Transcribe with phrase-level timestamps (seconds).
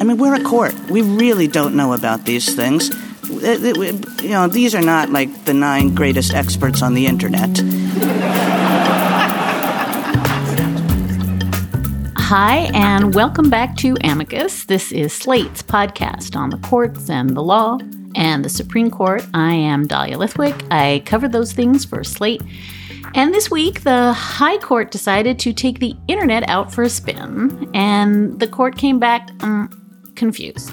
[0.00, 0.74] I mean, we're a court.
[0.90, 2.90] We really don't know about these things.
[3.30, 7.58] You know, these are not like the nine greatest experts on the internet.
[12.16, 14.64] Hi, and welcome back to Amicus.
[14.64, 17.78] This is Slate's podcast on the courts and the law
[18.14, 19.26] and the Supreme Court.
[19.32, 20.66] I am Dahlia Lithwick.
[20.70, 22.42] I cover those things for Slate.
[23.14, 27.70] And this week, the High Court decided to take the internet out for a spin,
[27.72, 29.70] and the court came back um,
[30.18, 30.70] confused.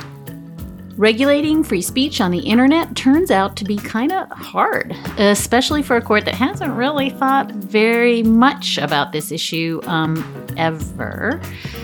[0.98, 5.98] Regulating free speech on the internet turns out to be kind of hard, especially for
[5.98, 10.23] a court that hasn't really thought very much about this issue um,
[10.56, 11.42] ever.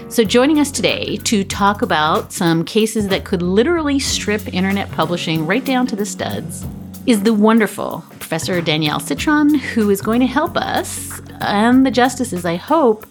[0.07, 5.45] So, joining us today to talk about some cases that could literally strip internet publishing
[5.45, 6.65] right down to the studs
[7.05, 12.45] is the wonderful Professor Danielle Citron, who is going to help us and the justices,
[12.45, 13.05] I hope,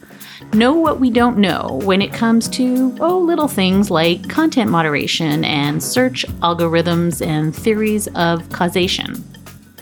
[0.53, 5.45] know what we don't know when it comes to, oh, little things like content moderation
[5.45, 9.25] and search algorithms and theories of causation.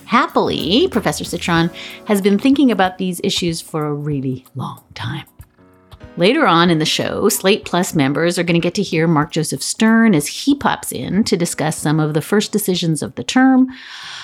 [0.05, 1.71] Happily, Professor Citron
[2.07, 5.27] has been thinking about these issues for a really long time.
[6.19, 9.31] Later on in the show, Slate Plus members are going to get to hear Mark
[9.31, 13.23] Joseph Stern as he pops in to discuss some of the first decisions of the
[13.23, 13.69] term,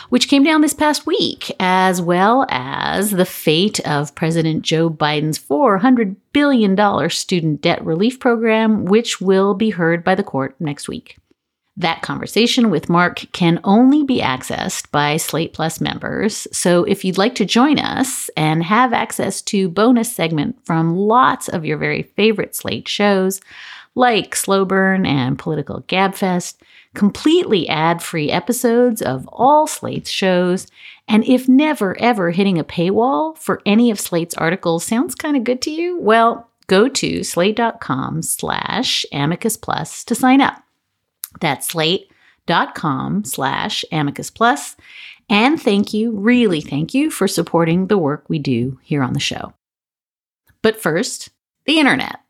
[0.09, 5.39] which came down this past week, as well as the fate of President Joe Biden's
[5.39, 11.17] $400 billion student debt relief program, which will be heard by the court next week.
[11.77, 16.47] That conversation with Mark can only be accessed by Slate Plus members.
[16.53, 21.48] So if you'd like to join us and have access to bonus segment from lots
[21.48, 23.41] of your very favorite Slate shows,
[23.97, 26.56] like Slow Burn and Political Gabfest,
[26.94, 30.69] completely ad free episodes of all Slate's shows,
[31.09, 35.44] and if never ever hitting a paywall for any of Slate's articles sounds kind of
[35.44, 40.63] good to you, well, go to slate.com slash amicus plus to sign up.
[41.41, 44.77] That's slate.com slash amicus plus.
[45.28, 49.21] And thank you, really thank you for supporting the work we do here on the
[49.21, 49.55] show.
[50.62, 51.31] But first,
[51.67, 52.21] the internet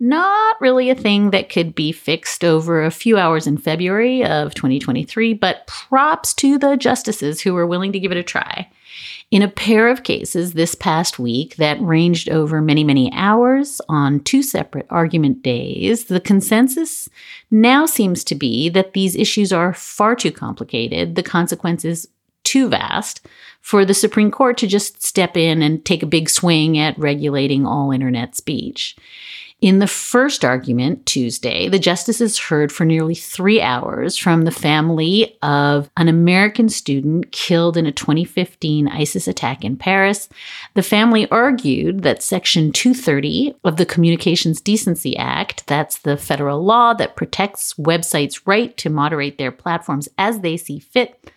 [0.00, 4.54] not really a thing that could be fixed over a few hours in February of
[4.54, 8.70] 2023, but props to the justices who were willing to give it a try.
[9.34, 14.20] In a pair of cases this past week that ranged over many, many hours on
[14.20, 17.08] two separate argument days, the consensus
[17.50, 22.06] now seems to be that these issues are far too complicated, the consequences
[22.44, 23.26] too vast
[23.64, 27.64] for the Supreme Court to just step in and take a big swing at regulating
[27.64, 28.94] all internet speech.
[29.62, 35.38] In the first argument, Tuesday, the justices heard for nearly three hours from the family
[35.40, 40.28] of an American student killed in a 2015 ISIS attack in Paris.
[40.74, 46.92] The family argued that Section 230 of the Communications Decency Act, that's the federal law
[46.92, 51.30] that protects websites' right to moderate their platforms as they see fit,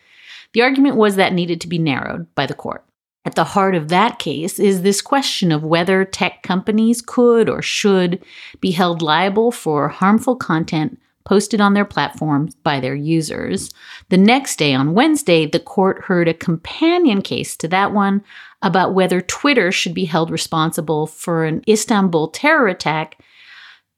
[0.53, 2.83] the argument was that needed to be narrowed by the court.
[3.25, 7.61] At the heart of that case is this question of whether tech companies could or
[7.61, 8.23] should
[8.61, 13.69] be held liable for harmful content posted on their platforms by their users.
[14.07, 18.23] The next day, on Wednesday, the court heard a companion case to that one
[18.61, 23.21] about whether Twitter should be held responsible for an Istanbul terror attack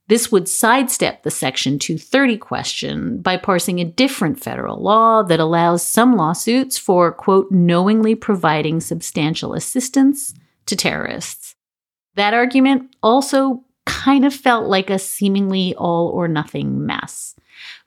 [0.10, 5.86] this would sidestep the Section 230 question by parsing a different federal law that allows
[5.86, 10.34] some lawsuits for, quote, knowingly providing substantial assistance
[10.66, 11.56] to terrorists.
[12.16, 17.36] That argument also kind of felt like a seemingly all or nothing mess.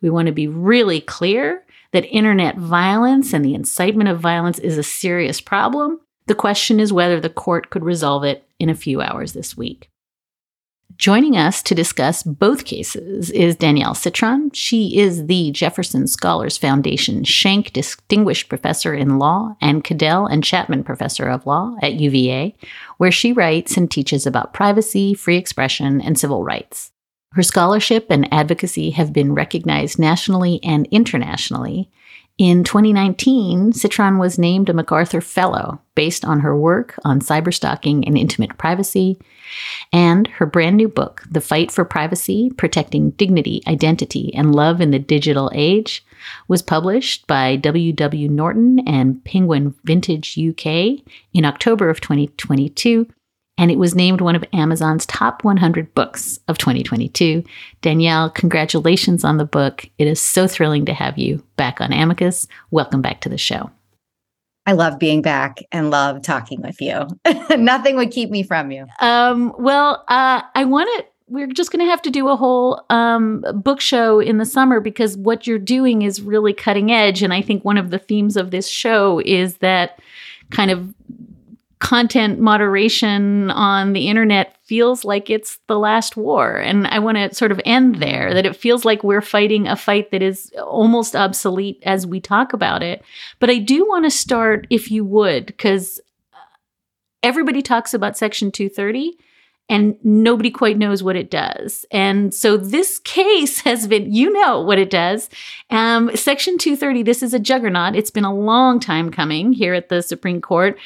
[0.01, 4.79] We want to be really clear that internet violence and the incitement of violence is
[4.79, 6.01] a serious problem.
[6.27, 9.89] The question is whether the court could resolve it in a few hours this week.
[11.03, 14.53] Joining us to discuss both cases is Danielle Citron.
[14.53, 20.85] She is the Jefferson Scholars Foundation Schenck Distinguished Professor in Law and Caddell and Chapman
[20.85, 22.55] Professor of Law at UVA,
[22.99, 26.93] where she writes and teaches about privacy, free expression, and civil rights.
[27.33, 31.91] Her scholarship and advocacy have been recognized nationally and internationally,
[32.39, 38.17] In 2019, Citron was named a MacArthur Fellow based on her work on cyberstalking and
[38.17, 39.19] intimate privacy,
[39.93, 44.93] and her brand new book, The Fight for Privacy Protecting Dignity, Identity, and Love in
[44.93, 46.05] the Digital Age,
[46.49, 48.29] was published by W.W.
[48.29, 53.07] Norton and Penguin Vintage UK in October of 2022
[53.59, 57.45] and it was named one of Amazon's top 100 books of 2022.
[57.81, 59.89] Danielle, congratulations on the book.
[59.99, 62.47] It is so thrilling to have you back on Amicus.
[62.71, 63.71] Welcome back to the show.
[64.65, 67.07] I love being back and love talking with you.
[67.57, 68.87] Nothing would keep me from you.
[69.01, 71.07] Um, well, uh, I want to.
[71.29, 74.81] We're just going to have to do a whole um, book show in the summer
[74.81, 77.23] because what you're doing is really cutting edge.
[77.23, 79.99] And I think one of the themes of this show is that
[80.51, 80.93] kind of
[81.83, 86.57] content moderation on the internet feels like it's the last war.
[86.57, 89.75] And I want to sort of end there that it feels like we're fighting a
[89.75, 93.03] fight that is almost obsolete as we talk about it.
[93.41, 96.01] But I do want to start, if you would, because
[97.25, 99.19] everybody talks about Section 230
[99.69, 101.85] and nobody quite knows what it does.
[101.91, 105.29] And so this case has been, you know what it does.
[105.69, 107.97] Um, Section 230, this is a juggernaut.
[107.97, 110.79] It's been a long time coming here at the Supreme Court.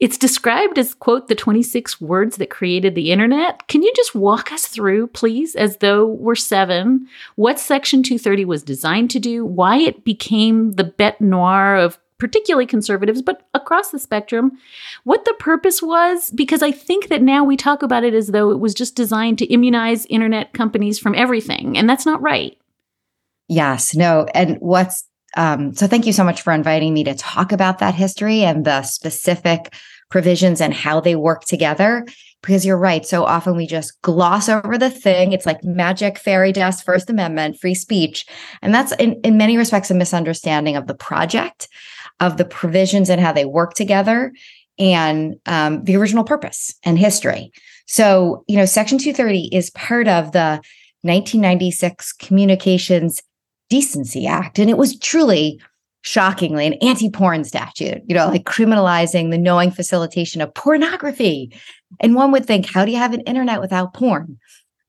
[0.00, 3.66] It's described as, quote, the 26 words that created the internet.
[3.66, 8.62] Can you just walk us through, please, as though we're seven, what Section 230 was
[8.62, 13.98] designed to do, why it became the bete noire of particularly conservatives, but across the
[13.98, 14.52] spectrum,
[15.04, 16.30] what the purpose was?
[16.30, 19.38] Because I think that now we talk about it as though it was just designed
[19.38, 22.56] to immunize internet companies from everything, and that's not right.
[23.48, 24.26] Yes, no.
[24.34, 27.94] And what's um, so thank you so much for inviting me to talk about that
[27.94, 29.74] history and the specific
[30.10, 32.06] provisions and how they work together.
[32.40, 33.04] Because you're right.
[33.04, 35.32] So often we just gloss over the thing.
[35.32, 38.26] It's like magic fairy dust, First Amendment, free speech.
[38.62, 41.68] And that's in, in many respects a misunderstanding of the project,
[42.20, 44.32] of the provisions and how they work together,
[44.78, 47.50] and um, the original purpose and history.
[47.86, 50.60] So, you know, Section 230 is part of the
[51.02, 53.20] 1996 Communications
[53.68, 54.58] Decency Act.
[54.58, 55.60] And it was truly
[56.02, 61.52] shockingly an anti-porn statute, you know, like criminalizing the knowing facilitation of pornography.
[62.00, 64.38] And one would think, how do you have an internet without porn?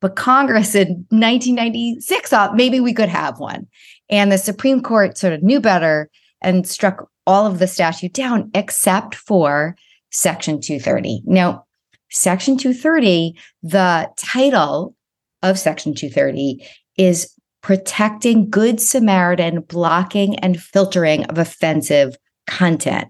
[0.02, 3.68] But Congress in 1996 thought maybe we could have one.
[4.10, 6.10] And the Supreme Court sort of knew better
[6.42, 9.76] and struck all of the statute down except for
[10.12, 11.24] Section 230.
[11.26, 11.66] Now,
[12.10, 14.96] Section 230, the title
[15.44, 16.66] of Section 230
[16.98, 22.16] is protecting Good Samaritan blocking and filtering of offensive
[22.48, 23.10] content.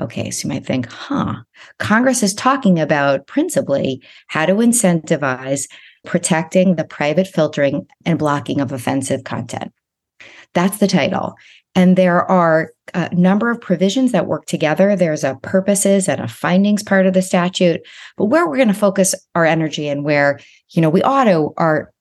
[0.00, 1.34] Okay, so you might think, huh,
[1.78, 5.68] Congress is talking about principally how to incentivize
[6.06, 9.72] protecting the private filtering and blocking of offensive content.
[10.54, 11.34] That's the title.
[11.74, 14.96] And there are a number of provisions that work together.
[14.96, 17.80] There's a purposes and a findings part of the statute.
[18.16, 20.40] But where we're going to focus our energy and where,
[20.70, 21.92] you know, we ought to are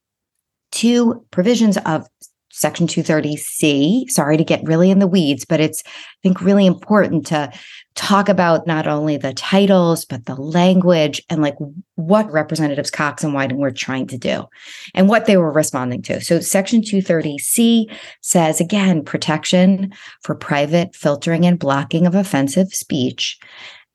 [0.71, 2.07] two provisions of
[2.51, 4.09] Section 230C.
[4.09, 7.51] Sorry to get really in the weeds, but it's, I think, really important to
[7.95, 11.55] talk about not only the titles, but the language and like
[11.95, 14.45] what Representatives Cox and Wyden were trying to do
[14.93, 16.21] and what they were responding to.
[16.21, 19.93] So, Section 230C says again, protection
[20.23, 23.39] for private filtering and blocking of offensive speech.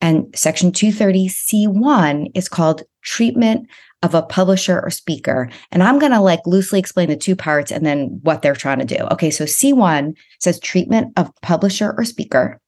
[0.01, 3.67] And Section 230C1 is called treatment
[4.03, 5.49] of a publisher or speaker.
[5.71, 8.79] And I'm going to like loosely explain the two parts and then what they're trying
[8.79, 9.03] to do.
[9.11, 12.59] Okay, so C1 says treatment of publisher or speaker.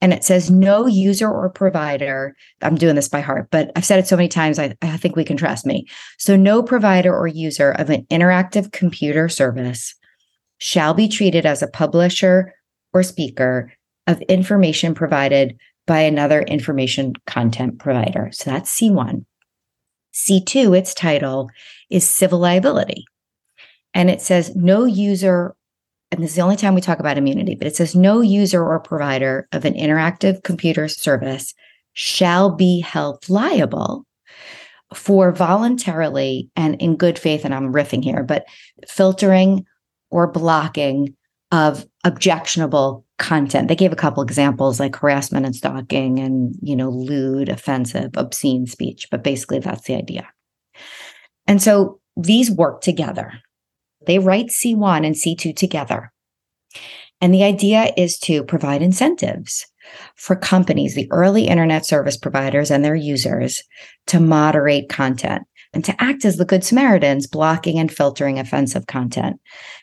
[0.00, 2.36] And it says no user or provider.
[2.60, 5.16] I'm doing this by heart, but I've said it so many times, I, I think
[5.16, 5.86] we can trust me.
[6.18, 9.94] So, no provider or user of an interactive computer service
[10.58, 12.52] shall be treated as a publisher
[12.92, 13.72] or speaker
[14.06, 18.30] of information provided by another information content provider.
[18.32, 19.24] So that's C1.
[20.14, 21.50] C2, its title,
[21.90, 23.04] is civil liability.
[23.92, 25.54] And it says no user,
[26.10, 28.64] and this is the only time we talk about immunity, but it says no user
[28.64, 31.54] or provider of an interactive computer service
[31.92, 34.04] shall be held liable
[34.94, 38.44] for voluntarily and in good faith, and I'm riffing here, but
[38.86, 39.64] filtering
[40.10, 41.16] or blocking
[41.50, 43.68] of objectionable content.
[43.68, 48.66] They gave a couple examples like harassment and stalking and, you know, lewd, offensive, obscene
[48.66, 50.28] speech, but basically that's the idea.
[51.46, 53.32] And so these work together.
[54.06, 56.12] They write C1 and C2 together.
[57.22, 59.66] And the idea is to provide incentives
[60.16, 63.62] for companies, the early internet service providers and their users
[64.08, 65.44] to moderate content.
[65.74, 69.40] And to act as the Good Samaritans, blocking and filtering offensive content.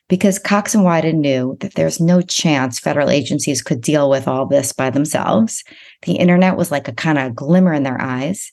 [0.07, 4.45] Because Cox and Wyden knew that there's no chance federal agencies could deal with all
[4.45, 5.63] this by themselves.
[6.03, 8.51] The internet was like a kind of glimmer in their eyes.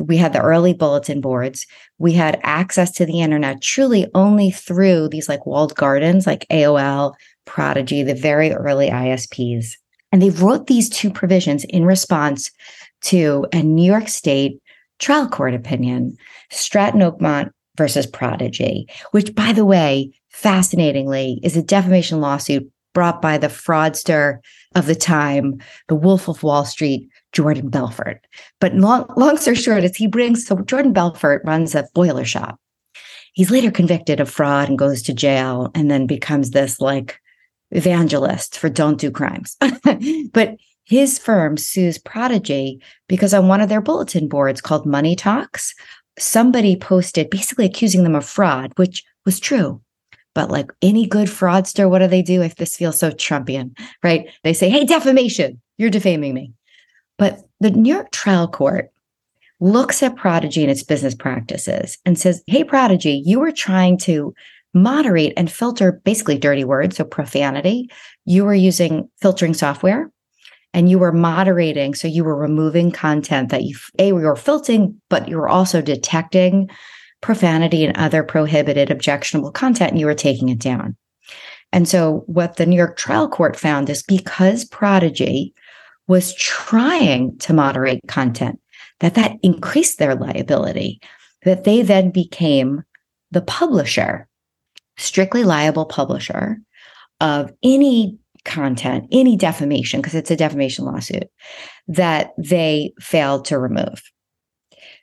[0.00, 1.66] We had the early bulletin boards.
[1.98, 7.14] We had access to the internet truly only through these like walled gardens like AOL,
[7.46, 9.76] Prodigy, the very early ISPs.
[10.12, 12.50] And they wrote these two provisions in response
[13.02, 14.60] to a New York State
[14.98, 16.16] trial court opinion,
[16.50, 23.36] Stratton Oakmont versus Prodigy, which, by the way, fascinatingly, is a defamation lawsuit brought by
[23.36, 24.38] the fraudster
[24.74, 28.26] of the time, the Wolf of Wall Street, Jordan Belfort.
[28.58, 32.58] But long, long story short, is he brings so Jordan Belfort runs a boiler shop.
[33.34, 37.20] He's later convicted of fraud and goes to jail and then becomes this like
[37.70, 39.58] evangelist for don't do crimes.
[40.32, 45.74] but his firm sues Prodigy because on one of their bulletin boards called Money Talks,
[46.16, 49.80] somebody posted basically accusing them of fraud, which was true.
[50.32, 54.30] But like any good fraudster, what do they do if this feels so Trumpian, right?
[54.44, 56.52] They say, hey, defamation, you're defaming me.
[57.18, 58.90] But the New York trial court
[59.58, 64.32] looks at Prodigy and its business practices and says, hey, Prodigy, you were trying to
[64.72, 67.90] moderate and filter basically dirty words, so profanity.
[68.24, 70.12] You were using filtering software
[70.72, 71.94] and you were moderating.
[71.94, 75.80] So you were removing content that you, A, we were filtering, but you were also
[75.80, 76.68] detecting
[77.20, 80.96] profanity and other prohibited, objectionable content, and you were taking it down.
[81.72, 85.54] And so what the New York trial court found is because Prodigy
[86.06, 88.60] was trying to moderate content,
[89.00, 91.00] that that increased their liability,
[91.42, 92.82] that they then became
[93.30, 94.28] the publisher
[94.96, 96.58] strictly liable publisher
[97.20, 101.24] of any content, any defamation, because it's a defamation lawsuit
[101.88, 104.02] that they failed to remove.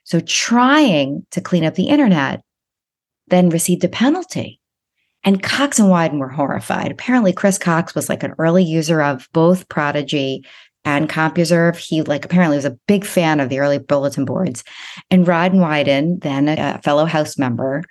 [0.04, 2.42] So trying to clean up the internet
[3.28, 4.60] then received a penalty.
[5.22, 6.90] And Cox and Wyden were horrified.
[6.90, 10.44] Apparently, Chris Cox was like an early user of both Prodigy
[10.84, 11.76] and CompuServe.
[11.76, 14.62] He like apparently was a big fan of the early bulletin boards.
[15.10, 17.82] And Ron Wyden, then a fellow House member,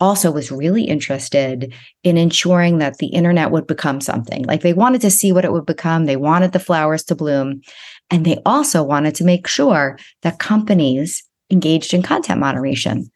[0.00, 1.72] also was really interested
[2.04, 4.44] in ensuring that the internet would become something.
[4.44, 7.62] Like they wanted to see what it would become, they wanted the flowers to bloom.
[8.10, 13.10] And they also wanted to make sure that companies engaged in content moderation.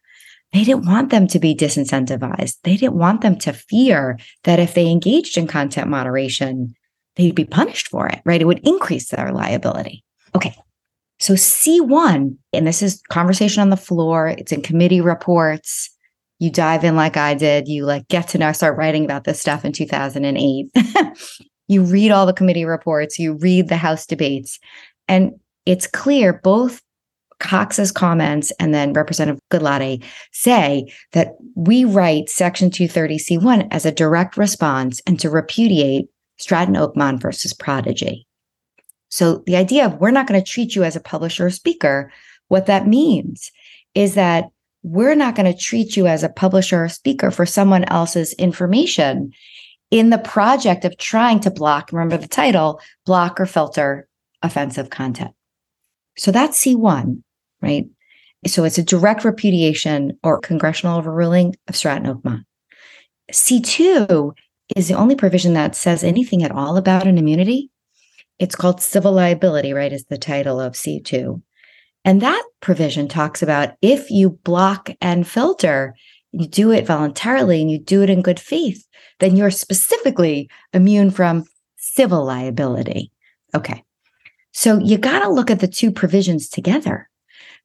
[0.52, 2.58] They didn't want them to be disincentivized.
[2.62, 6.74] They didn't want them to fear that if they engaged in content moderation,
[7.16, 8.40] they'd be punished for it, right?
[8.40, 10.04] It would increase their liability.
[10.34, 10.54] Okay.
[11.20, 15.91] So C1, and this is conversation on the floor, it's in committee reports
[16.42, 19.40] you dive in like I did, you like get to know, start writing about this
[19.40, 20.66] stuff in 2008.
[21.68, 24.58] you read all the committee reports, you read the House debates,
[25.06, 26.82] and it's clear both
[27.38, 34.36] Cox's comments and then Representative Goodlatte say that we write Section 230C1 as a direct
[34.36, 36.06] response and to repudiate
[36.38, 38.26] Stratton Oakmont versus Prodigy.
[39.10, 42.10] So the idea of we're not going to treat you as a publisher or speaker,
[42.48, 43.52] what that means
[43.94, 44.46] is that
[44.82, 49.32] we're not going to treat you as a publisher or speaker for someone else's information
[49.90, 54.08] in the project of trying to block, remember the title, block or filter
[54.42, 55.32] offensive content.
[56.16, 57.22] So that's C1,
[57.60, 57.86] right?
[58.46, 62.44] So it's a direct repudiation or congressional overruling of Stratton Oakmont.
[63.30, 64.34] C2
[64.74, 67.70] is the only provision that says anything at all about an immunity.
[68.38, 69.92] It's called civil liability, right?
[69.92, 71.40] Is the title of C2.
[72.04, 75.94] And that provision talks about if you block and filter,
[76.32, 78.86] you do it voluntarily and you do it in good faith,
[79.20, 81.44] then you're specifically immune from
[81.76, 83.12] civil liability.
[83.54, 83.84] Okay.
[84.52, 87.08] So you got to look at the two provisions together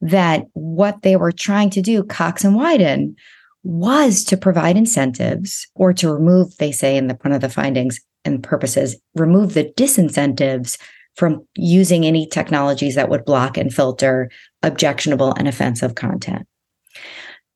[0.01, 3.15] that what they were trying to do, Cox and Wyden,
[3.63, 7.99] was to provide incentives or to remove, they say in the one of the findings
[8.23, 10.77] and purposes, remove the disincentives
[11.17, 14.29] from using any technologies that would block and filter
[14.61, 16.47] objectionable and offensive content.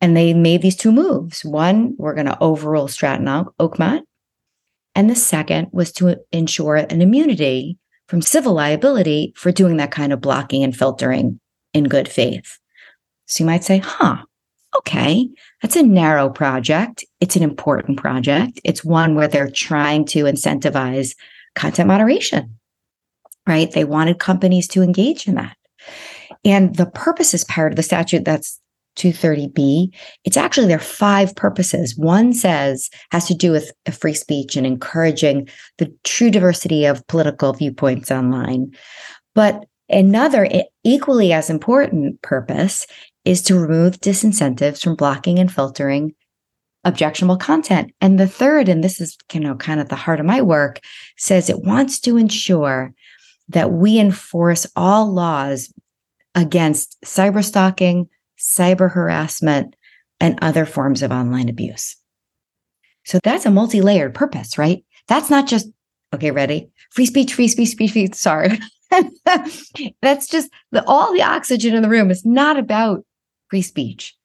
[0.01, 1.45] And they made these two moves.
[1.45, 3.27] One, we're going to overrule Stratton
[3.59, 4.01] Oakmont.
[4.95, 7.77] And the second was to ensure an immunity
[8.07, 11.39] from civil liability for doing that kind of blocking and filtering
[11.73, 12.57] in good faith.
[13.27, 14.17] So you might say, huh,
[14.75, 15.29] okay,
[15.61, 17.05] that's a narrow project.
[17.21, 18.59] It's an important project.
[18.65, 21.15] It's one where they're trying to incentivize
[21.55, 22.57] content moderation
[23.47, 23.71] right?
[23.71, 25.57] They wanted companies to engage in that.
[26.43, 28.59] And the purposes part of the statute that's
[28.97, 29.89] 230B,
[30.25, 31.97] it's actually there are five purposes.
[31.97, 37.53] One says has to do with free speech and encouraging the true diversity of political
[37.53, 38.71] viewpoints online.
[39.33, 40.47] But another
[40.83, 42.85] equally as important purpose
[43.23, 46.13] is to remove disincentives from blocking and filtering
[46.83, 47.93] objectionable content.
[48.01, 50.79] And the third, and this is you know kind of the heart of my work,
[51.17, 52.93] says it wants to ensure
[53.51, 55.73] that we enforce all laws
[56.35, 59.75] against cyber stalking, cyber harassment,
[60.19, 61.95] and other forms of online abuse.
[63.03, 64.83] So that's a multi-layered purpose, right?
[65.07, 65.67] That's not just
[66.13, 66.69] okay, ready?
[66.91, 68.13] Free speech, free speech, free speech.
[68.13, 68.59] Sorry.
[70.01, 73.05] that's just the all the oxygen in the room is not about
[73.49, 74.15] free speech.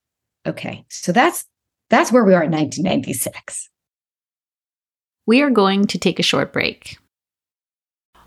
[0.46, 0.84] Okay.
[0.88, 1.46] So that's
[1.88, 3.70] that's where we are in 1996.
[5.26, 6.98] We are going to take a short break.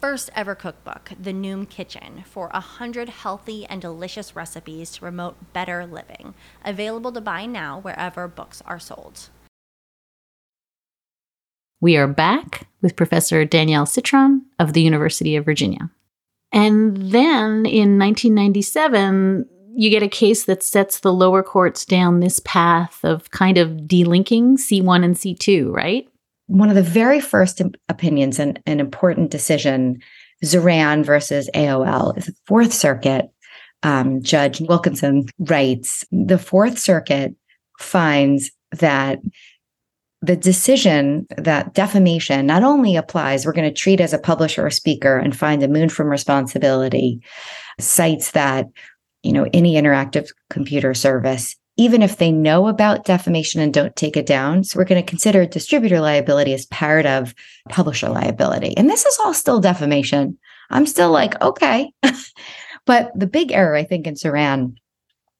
[0.00, 5.52] first ever cookbook, The Noom Kitchen, for a hundred healthy and delicious recipes to promote
[5.52, 6.34] better living.
[6.64, 9.28] Available to buy now wherever books are sold.
[11.80, 15.90] We are back with Professor Danielle Citron of the University of Virginia.
[16.52, 22.40] And then in 1997, you get a case that sets the lower courts down this
[22.40, 26.08] path of kind of delinking C1 and C2, right?
[26.46, 30.00] One of the very first opinions and an important decision,
[30.44, 33.26] Zeran versus AOL, is the Fourth Circuit.
[33.82, 37.34] Um, Judge Wilkinson writes The Fourth Circuit
[37.78, 39.18] finds that
[40.22, 44.70] the decision that defamation not only applies, we're going to treat as a publisher or
[44.70, 47.20] speaker and find immune from responsibility,
[47.78, 48.66] cites that,
[49.22, 54.16] you know, any interactive computer service, even if they know about defamation and don't take
[54.16, 54.64] it down.
[54.64, 57.34] So we're going to consider distributor liability as part of
[57.68, 58.76] publisher liability.
[58.76, 60.38] And this is all still defamation.
[60.70, 61.92] I'm still like, okay.
[62.86, 64.76] but the big error I think in Zeran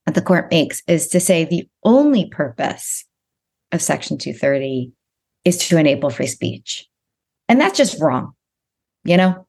[0.04, 3.04] that the court makes is to say the only purpose
[3.72, 4.92] of Section 230
[5.44, 6.86] is to enable free speech.
[7.48, 8.32] And that's just wrong.
[9.04, 9.45] You know,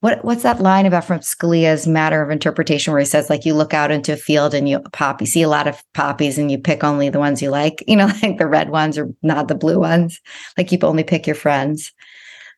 [0.00, 3.54] what what's that line about from Scalia's matter of interpretation where he says like you
[3.54, 6.50] look out into a field and you pop you see a lot of poppies and
[6.50, 9.48] you pick only the ones you like, you know, like the red ones or not
[9.48, 10.20] the blue ones.
[10.56, 11.92] Like you only pick your friends.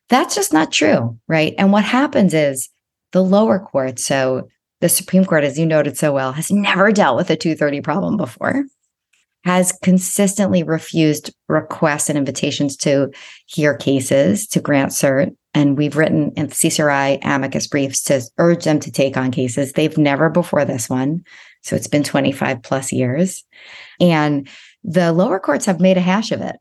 [0.09, 1.53] That's just not true, right?
[1.57, 2.69] And what happens is
[3.13, 4.49] the lower court, so
[4.81, 8.17] the Supreme Court, as you noted so well, has never dealt with a 230 problem
[8.17, 8.65] before
[9.43, 13.11] has consistently refused requests and invitations to
[13.45, 15.35] hear cases, to grant cert.
[15.53, 19.73] And we've written in CCRI amicus briefs to urge them to take on cases.
[19.73, 21.23] They've never before this one.
[21.61, 23.43] So it's been 25 plus years.
[23.99, 24.47] And
[24.83, 26.55] the lower courts have made a hash of it.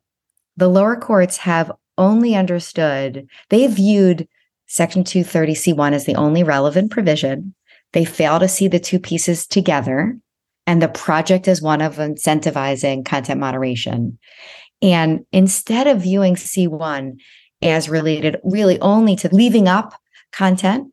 [0.56, 4.28] The lower courts have only understood, they viewed
[4.66, 7.54] Section 230C1 as the only relevant provision.
[7.92, 10.16] They fail to see the two pieces together
[10.66, 14.18] and the project is one of incentivizing content moderation.
[14.80, 17.18] And instead of viewing C1
[17.62, 19.94] as related really only to leaving up
[20.32, 20.92] content,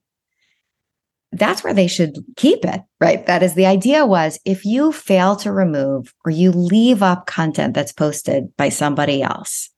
[1.31, 3.25] that's where they should keep it, right?
[3.25, 7.73] That is the idea was if you fail to remove or you leave up content
[7.73, 9.69] that's posted by somebody else,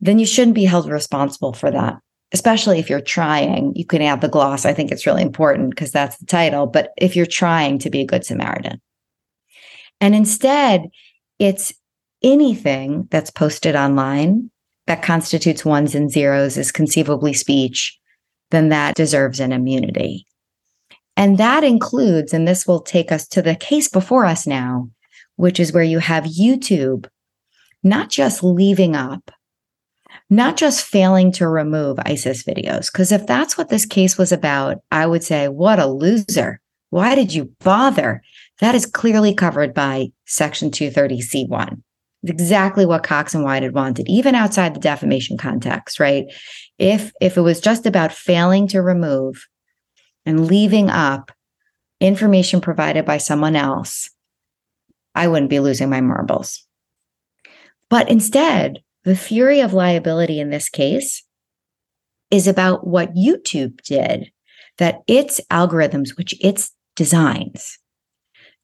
[0.00, 1.98] then you shouldn't be held responsible for that.
[2.32, 4.64] Especially if you're trying, you can add the gloss.
[4.64, 6.68] I think it's really important because that's the title.
[6.68, 8.80] But if you're trying to be a good Samaritan,
[10.00, 10.88] and instead,
[11.40, 11.74] it's
[12.22, 14.49] anything that's posted online
[14.90, 17.96] that constitutes ones and zeros is conceivably speech,
[18.50, 20.26] then that deserves an immunity.
[21.16, 24.90] And that includes, and this will take us to the case before us now,
[25.36, 27.06] which is where you have YouTube
[27.84, 29.30] not just leaving up,
[30.28, 32.90] not just failing to remove ISIS videos.
[32.90, 36.60] Because if that's what this case was about, I would say, what a loser.
[36.88, 38.22] Why did you bother?
[38.58, 41.80] That is clearly covered by Section 230C1.
[42.22, 46.26] Exactly what Cox and Wyden wanted, even outside the defamation context, right?
[46.78, 49.46] If if it was just about failing to remove
[50.26, 51.32] and leaving up
[51.98, 54.10] information provided by someone else,
[55.14, 56.66] I wouldn't be losing my marbles.
[57.88, 61.24] But instead, the theory of liability in this case
[62.30, 64.30] is about what YouTube did,
[64.78, 67.78] that its algorithms, which its designs,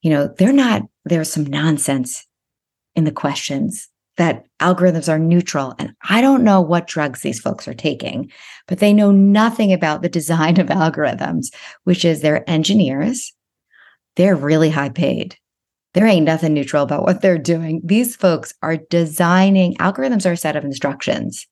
[0.03, 2.27] you know, they're not, there's some nonsense
[2.97, 5.75] in the questions that algorithms are neutral.
[5.79, 8.31] And I don't know what drugs these folks are taking,
[8.67, 11.49] but they know nothing about the design of algorithms,
[11.85, 13.33] which is they're engineers.
[14.17, 15.37] They're really high paid.
[15.93, 17.81] There ain't nothing neutral about what they're doing.
[17.85, 21.47] These folks are designing algorithms are a set of instructions.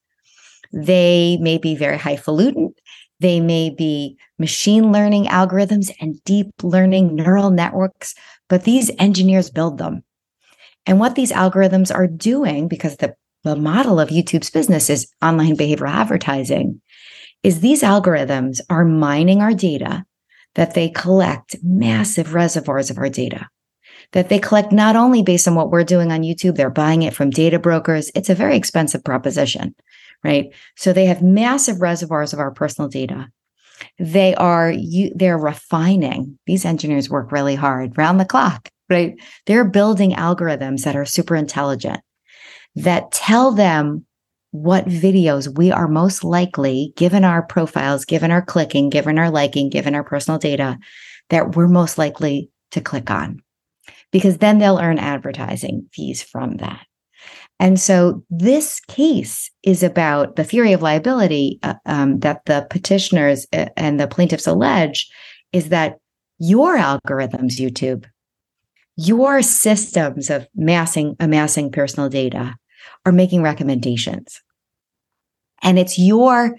[0.72, 2.74] They may be very highfalutin.
[3.20, 8.14] They may be machine learning algorithms and deep learning neural networks,
[8.48, 10.02] but these engineers build them.
[10.86, 15.56] And what these algorithms are doing, because the, the model of YouTube's business is online
[15.56, 16.80] behavioral advertising,
[17.42, 20.04] is these algorithms are mining our data,
[20.54, 23.48] that they collect massive reservoirs of our data,
[24.12, 27.14] that they collect not only based on what we're doing on YouTube, they're buying it
[27.14, 28.10] from data brokers.
[28.14, 29.74] It's a very expensive proposition,
[30.22, 30.52] right?
[30.76, 33.28] So they have massive reservoirs of our personal data.
[33.98, 36.38] They are you they're refining.
[36.46, 39.14] These engineers work really hard round the clock right?
[39.46, 42.00] They're building algorithms that are super intelligent
[42.76, 44.04] that tell them
[44.50, 49.68] what videos we are most likely, given our profiles, given our clicking, given our liking,
[49.68, 50.78] given our personal data,
[51.30, 53.42] that we're most likely to click on.
[54.12, 56.86] Because then they'll earn advertising fees from that.
[57.58, 63.46] And so this case is about the theory of liability uh, um, that the petitioners
[63.52, 65.10] uh, and the plaintiffs allege
[65.52, 65.96] is that
[66.38, 68.04] your algorithms, YouTube,
[68.96, 72.56] your systems of massing amassing personal data
[73.04, 74.40] are making recommendations.
[75.62, 76.56] And it's your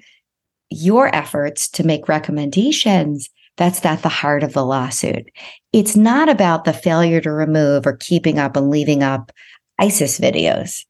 [0.70, 5.30] your efforts to make recommendations that's at the heart of the lawsuit.
[5.72, 9.32] It's not about the failure to remove or keeping up and leaving up
[9.80, 10.84] isis videos.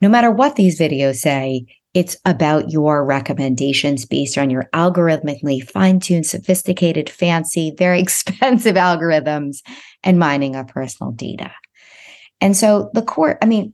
[0.00, 5.98] No matter what these videos say it's about your recommendations based on your algorithmically fine
[5.98, 9.62] tuned, sophisticated, fancy, very expensive algorithms
[10.04, 11.50] and mining of personal data.
[12.38, 13.72] And so the court, I mean,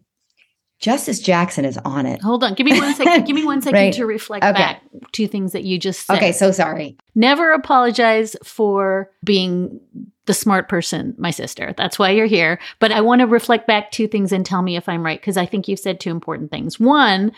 [0.79, 2.23] Justice Jackson is on it.
[2.23, 2.55] Hold on.
[2.55, 3.25] Give me one second.
[3.25, 3.95] Give me one second right.
[3.95, 4.53] to reflect okay.
[4.53, 6.17] back two things that you just said.
[6.17, 6.97] Okay, so sorry.
[7.17, 9.81] Never apologize for being
[10.27, 11.75] the smart person, my sister.
[11.77, 12.61] That's why you're here.
[12.79, 15.37] But I want to reflect back two things and tell me if I'm right, because
[15.37, 16.79] I think you've said two important things.
[16.79, 17.33] One,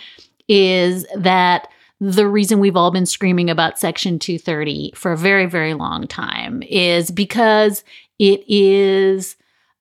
[0.49, 1.69] is that
[2.01, 6.63] the reason we've all been screaming about Section 230 for a very, very long time
[6.65, 7.85] is because
[8.19, 9.37] it is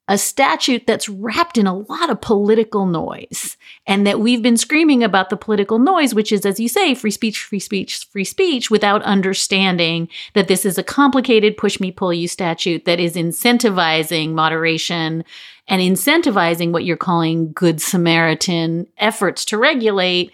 [0.10, 3.56] a statute that's wrapped in a lot of political noise
[3.88, 7.12] and that we've been screaming about the political noise which is as you say free
[7.12, 12.14] speech free speech free speech without understanding that this is a complicated push me pull
[12.14, 15.24] you statute that is incentivizing moderation
[15.70, 20.32] and incentivizing what you're calling good samaritan efforts to regulate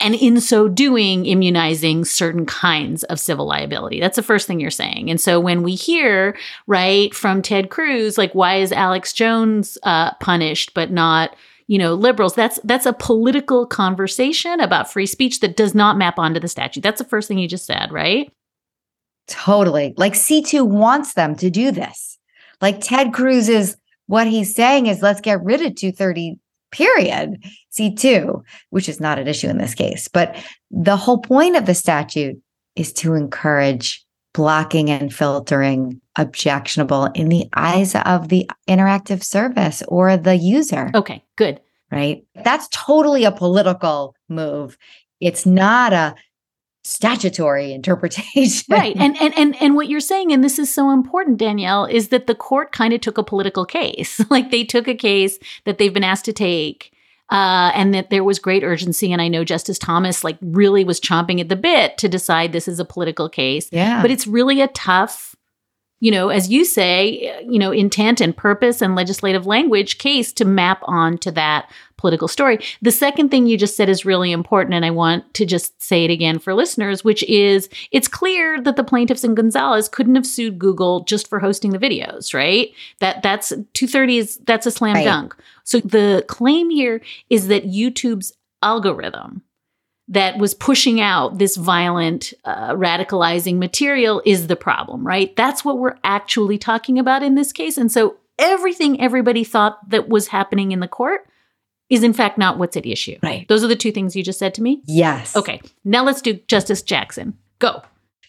[0.00, 4.00] and in so doing, immunizing certain kinds of civil liability.
[4.00, 5.08] That's the first thing you're saying.
[5.08, 10.12] And so when we hear, right, from Ted Cruz, like, why is Alex Jones uh,
[10.14, 11.36] punished but not,
[11.68, 12.34] you know, liberals?
[12.34, 16.82] That's that's a political conversation about free speech that does not map onto the statute.
[16.82, 18.32] That's the first thing you just said, right?
[19.28, 19.94] Totally.
[19.96, 22.18] Like C2 wants them to do this.
[22.60, 23.76] Like Ted Cruz is
[24.06, 26.38] what he's saying is let's get rid of 230
[26.74, 27.42] period.
[27.72, 30.08] C2, which is not an issue in this case.
[30.08, 30.36] But
[30.70, 32.40] the whole point of the statute
[32.76, 40.16] is to encourage blocking and filtering objectionable in the eyes of the interactive service or
[40.16, 40.90] the user.
[40.94, 41.60] Okay, good.
[41.90, 42.24] Right?
[42.44, 44.76] That's totally a political move.
[45.20, 46.16] It's not a
[46.84, 48.66] statutory interpretation.
[48.68, 48.94] Right.
[48.96, 52.26] And and and and what you're saying and this is so important Danielle is that
[52.26, 54.20] the court kind of took a political case.
[54.30, 56.92] like they took a case that they've been asked to take
[57.30, 59.12] uh, and that there was great urgency.
[59.12, 62.68] And I know Justice Thomas like really was chomping at the bit to decide this
[62.68, 63.68] is a political case.
[63.72, 64.02] Yeah.
[64.02, 65.33] But it's really a tough
[66.00, 70.44] you know, as you say, you know, intent and purpose and legislative language case to
[70.44, 72.58] map on to that political story.
[72.82, 76.04] The second thing you just said is really important, and I want to just say
[76.04, 80.26] it again for listeners, which is it's clear that the plaintiffs in Gonzalez couldn't have
[80.26, 82.70] sued Google just for hosting the videos, right?
[83.00, 85.04] That that's 230 is that's a slam right.
[85.04, 85.34] dunk.
[85.62, 89.42] So the claim here is that YouTube's algorithm
[90.08, 95.34] that was pushing out this violent, uh, radicalizing material is the problem, right?
[95.36, 97.78] That's what we're actually talking about in this case.
[97.78, 101.26] And so everything everybody thought that was happening in the court
[101.88, 103.18] is in fact not what's at issue.
[103.22, 103.46] Right.
[103.48, 104.82] Those are the two things you just said to me?
[104.86, 105.36] Yes.
[105.36, 105.60] Okay.
[105.84, 107.38] Now let's do Justice Jackson.
[107.58, 107.82] Go.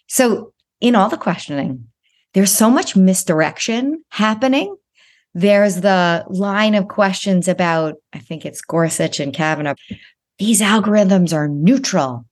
[0.07, 1.87] So, in all the questioning,
[2.33, 4.75] there's so much misdirection happening.
[5.33, 9.75] There's the line of questions about, I think it's Gorsuch and Kavanaugh
[10.39, 12.25] these algorithms are neutral.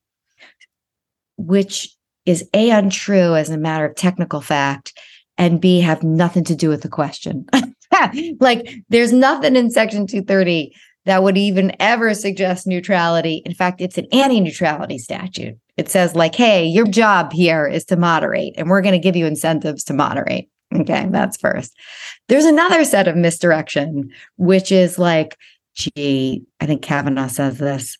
[1.37, 1.89] which
[2.25, 4.93] is A, untrue as a matter of technical fact,
[5.37, 7.45] and B, have nothing to do with the question.
[8.39, 10.73] like there's nothing in Section 230
[11.05, 13.41] that would even ever suggest neutrality.
[13.45, 15.57] In fact, it's an anti neutrality statute.
[15.75, 19.15] It says, like, hey, your job here is to moderate, and we're going to give
[19.15, 20.49] you incentives to moderate.
[20.73, 21.75] Okay, that's first.
[22.29, 25.37] There's another set of misdirection, which is like,
[25.75, 27.97] gee, I think Kavanaugh says this.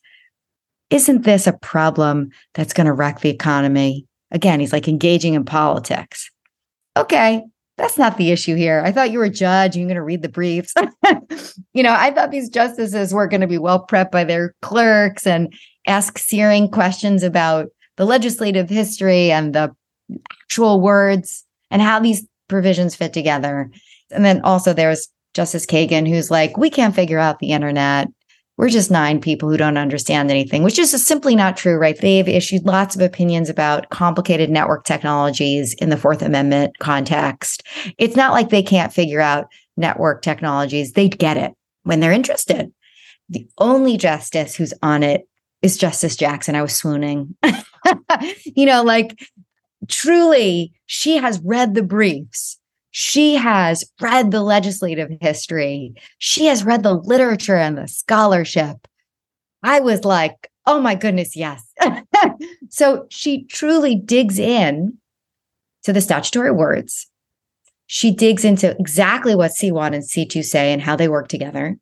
[0.90, 4.06] Isn't this a problem that's going to wreck the economy?
[4.32, 6.30] Again, he's like engaging in politics.
[6.98, 7.44] Okay,
[7.78, 8.82] that's not the issue here.
[8.86, 9.76] I thought you were a judge.
[9.76, 10.74] You're going to read the briefs.
[11.74, 15.26] you know, I thought these justices were going to be well prepped by their clerks
[15.26, 15.54] and
[15.88, 19.76] ask searing questions about the legislative history and the
[20.44, 23.70] actual words and how these provisions fit together.
[24.12, 28.08] And then also there's Justice Kagan, who's like, we can't figure out the internet.
[28.56, 31.98] We're just nine people who don't understand anything, which is simply not true, right?
[32.00, 37.64] They've issued lots of opinions about complicated network technologies in the Fourth Amendment context.
[37.98, 40.94] It's not like they can't figure out network technologies.
[40.94, 42.72] They get it when they're interested.
[43.30, 45.28] The only justice who's on it
[45.64, 46.56] is Justice Jackson.
[46.56, 47.36] I was swooning.
[48.46, 49.18] you know, like
[49.88, 52.60] truly, she has read the briefs.
[52.96, 55.96] She has read the legislative history.
[56.20, 58.88] She has read the literature and the scholarship.
[59.64, 61.66] I was like, oh my goodness, yes.
[62.70, 65.00] so she truly digs in
[65.86, 67.08] to the statutory words.
[67.88, 71.76] She digs into exactly what C1 and C2 say and how they work together.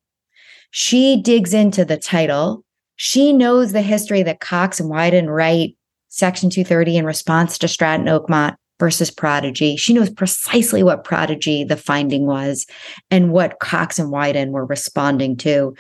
[0.69, 2.63] She digs into the title.
[2.95, 5.75] She knows the history that Cox and Wyden write
[6.07, 9.77] Section 230 in response to Stratton Oakmont versus Prodigy.
[9.77, 12.65] She knows precisely what Prodigy the finding was
[13.11, 15.75] and what Cox and Wyden were responding to.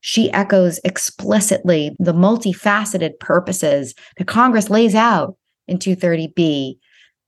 [0.00, 6.78] She echoes explicitly the multifaceted purposes that Congress lays out in 230B.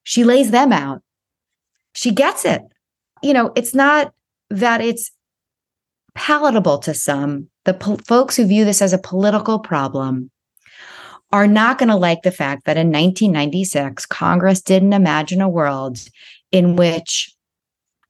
[0.05, 1.03] She lays them out.
[1.93, 2.63] She gets it.
[3.23, 4.15] You know, it's not
[4.49, 5.11] that it's
[6.15, 7.49] palatable to some.
[7.67, 10.31] The po- folks who view this as a political problem
[11.33, 15.99] are not going to like the fact that in 1996, Congress didn't imagine a world
[16.51, 17.33] in which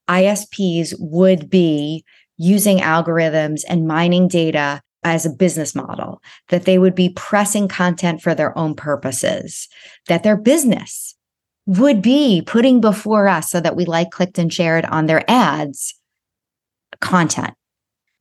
[0.09, 2.03] ISPs would be
[2.37, 8.21] using algorithms and mining data as a business model, that they would be pressing content
[8.21, 9.67] for their own purposes,
[10.07, 11.15] that their business
[11.65, 15.95] would be putting before us so that we like, clicked, and shared on their ads
[16.99, 17.53] content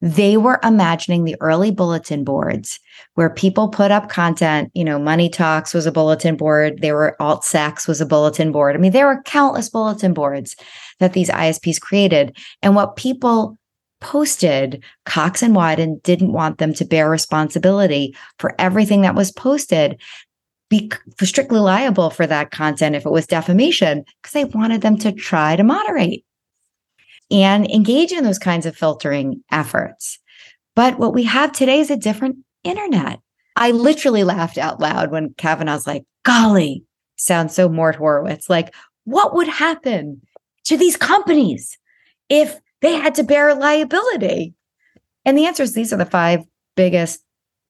[0.03, 2.81] they were imagining the early bulletin boards
[3.15, 4.71] where people put up content.
[4.75, 6.81] You know, Money Talks was a bulletin board.
[6.81, 8.75] There were Alt Sacks was a bulletin board.
[8.75, 10.57] I mean, there were countless bulletin boards
[11.01, 12.37] that these ISPs created.
[12.63, 13.59] And what people
[14.01, 20.01] posted, Cox and Wyden didn't want them to bear responsibility for everything that was posted,
[20.71, 20.91] be
[21.23, 25.57] strictly liable for that content if it was defamation, because they wanted them to try
[25.57, 26.25] to moderate
[27.31, 30.19] and engage in those kinds of filtering efforts.
[30.75, 33.21] But what we have today is a different internet.
[33.57, 36.85] I literally laughed out loud when Kavanaugh's like, golly,
[37.17, 38.49] sounds so Mort Horowitz.
[38.49, 40.21] Like, what would happen
[40.65, 41.79] to these companies
[42.29, 44.55] if they had to bear liability?
[45.25, 46.41] And the answer is these are the five
[46.77, 47.21] biggest,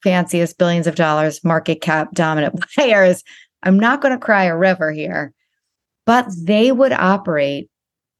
[0.03, 3.25] fanciest billions of dollars market cap dominant players.
[3.63, 5.33] I'm not going to cry a river here,
[6.07, 7.70] but they would operate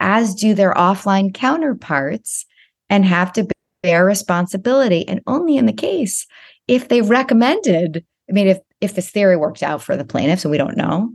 [0.01, 2.47] as do their offline counterparts,
[2.89, 3.47] and have to
[3.83, 5.07] bear responsibility.
[5.09, 6.27] And only in the case
[6.69, 10.51] if they recommended, I mean, if if this theory worked out for the plaintiffs, and
[10.51, 11.13] we don't know,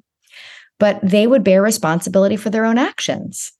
[0.79, 3.51] but they would bear responsibility for their own actions.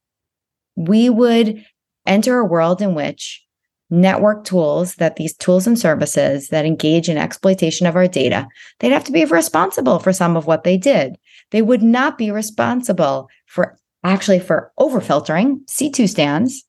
[0.76, 1.66] We would
[2.06, 3.46] enter a world in which
[3.90, 8.48] network tools that these tools and services that engage in exploitation of our data
[8.80, 11.16] they'd have to be responsible for some of what they did
[11.52, 16.64] they would not be responsible for actually for overfiltering C2 stands,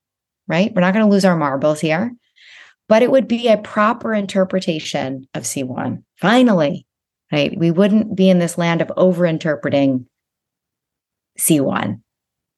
[0.49, 0.73] right?
[0.75, 2.13] We're not going to lose our marbles here,
[2.89, 6.03] but it would be a proper interpretation of C1.
[6.21, 6.87] Finally,
[7.31, 7.57] right?
[7.57, 10.07] We wouldn't be in this land of overinterpreting
[11.39, 12.01] C1,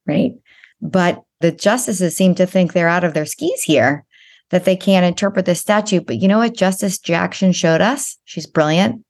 [0.07, 0.33] right?
[0.81, 4.05] But the justices seem to think they're out of their skis here,
[4.51, 6.07] that they can't interpret the statute.
[6.07, 8.17] But you know what Justice Jackson showed us?
[8.25, 9.05] She's brilliant.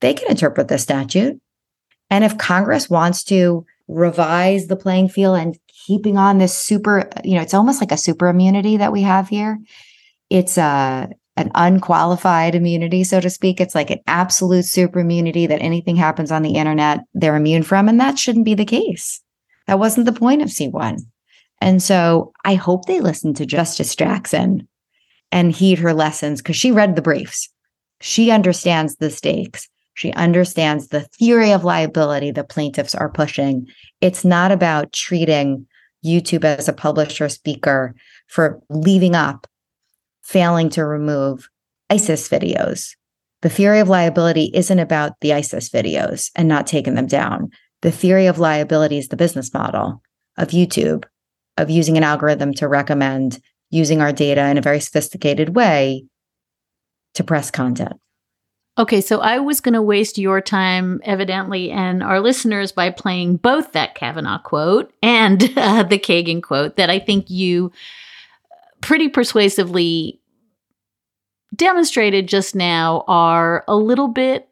[0.00, 1.40] They can interpret the statute.
[2.10, 7.34] And if Congress wants to revise the playing field and keeping on this super, you
[7.34, 9.58] know, it's almost like a super immunity that we have here.
[10.30, 13.60] It's a uh, an unqualified immunity, so to speak.
[13.60, 17.88] It's like an absolute super immunity that anything happens on the internet, they're immune from.
[17.88, 19.20] And that shouldn't be the case.
[19.66, 21.00] That wasn't the point of C1.
[21.60, 24.68] And so I hope they listen to Justice Jackson
[25.32, 27.48] and heed her lessons because she read the briefs.
[28.00, 29.68] She understands the stakes.
[29.94, 33.66] She understands the theory of liability the plaintiffs are pushing.
[34.00, 35.66] It's not about treating
[36.04, 37.94] YouTube as a publisher speaker
[38.28, 39.46] for leaving up,
[40.22, 41.48] failing to remove
[41.90, 42.94] ISIS videos.
[43.42, 47.50] The theory of liability isn't about the ISIS videos and not taking them down.
[47.82, 50.02] The theory of liability is the business model
[50.36, 51.04] of YouTube,
[51.56, 56.04] of using an algorithm to recommend using our data in a very sophisticated way
[57.14, 57.94] to press content.
[58.76, 63.36] Okay, so I was going to waste your time, evidently, and our listeners by playing
[63.36, 67.70] both that Kavanaugh quote and uh, the Kagan quote that I think you
[68.80, 70.20] pretty persuasively
[71.54, 74.48] demonstrated just now are a little bit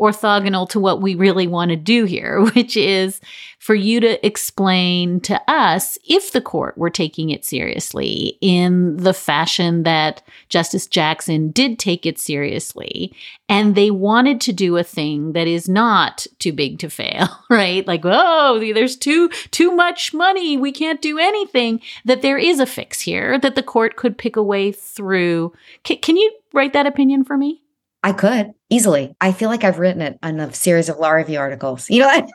[0.00, 3.20] orthogonal to what we really want to do here, which is
[3.64, 9.14] for you to explain to us if the court were taking it seriously in the
[9.14, 13.14] fashion that Justice Jackson did take it seriously.
[13.48, 17.86] And they wanted to do a thing that is not too big to fail, right?
[17.86, 20.58] Like, oh, there's too, too much money.
[20.58, 21.80] We can't do anything.
[22.04, 25.54] That there is a fix here that the court could pick a way through.
[25.86, 27.63] C- can you write that opinion for me?
[28.04, 29.16] I could easily.
[29.22, 32.28] I feel like I've written it on a series of law review articles, you know,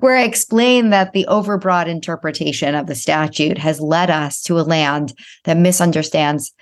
[0.00, 4.62] where I explain that the overbroad interpretation of the statute has led us to a
[4.62, 5.12] land
[5.44, 6.52] that misunderstands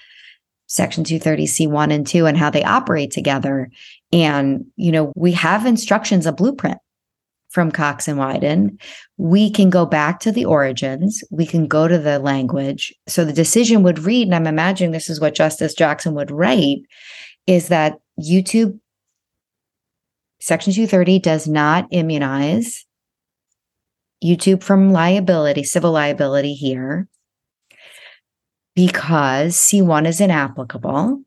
[0.67, 3.71] Section 230C1 and 2 and how they operate together.
[4.13, 6.79] And, you know, we have instructions, a blueprint
[7.51, 8.81] from Cox and Wyden.
[9.19, 11.23] We can go back to the origins.
[11.31, 12.93] We can go to the language.
[13.07, 16.81] So the decision would read, and I'm imagining this is what Justice Jackson would write,
[17.47, 18.79] is that YouTube
[20.41, 22.87] Section 230 does not immunize
[24.25, 27.09] YouTube from liability, civil liability here,
[28.75, 31.23] because C1 is inapplicable.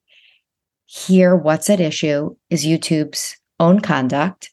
[0.85, 4.51] Here, what's at issue is YouTube's own conduct,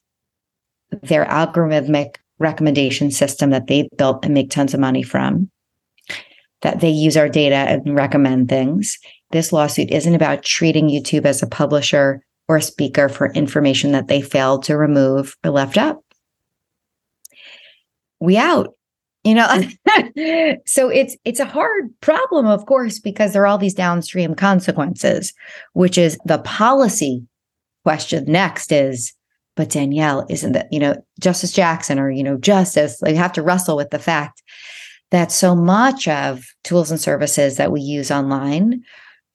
[1.01, 5.49] their algorithmic recommendation system that they built and make tons of money from,
[6.61, 8.97] that they use our data and recommend things.
[9.31, 14.07] This lawsuit isn't about treating YouTube as a publisher or a speaker for information that
[14.07, 16.03] they failed to remove or left up.
[18.19, 18.73] We out.
[19.23, 19.47] You know,
[20.65, 25.33] so it's it's a hard problem, of course, because there are all these downstream consequences,
[25.73, 27.23] which is the policy
[27.83, 29.13] question next is,
[29.55, 33.41] but Danielle, isn't that, you know, Justice Jackson or, you know, Justice, You have to
[33.41, 34.41] wrestle with the fact
[35.11, 38.83] that so much of tools and services that we use online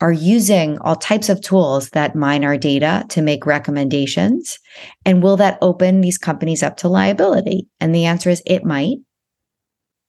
[0.05, 4.59] are using all types of tools that mine our data to make recommendations.
[5.07, 7.69] And will that open these companies up to liability?
[7.81, 8.99] And the answer is it might.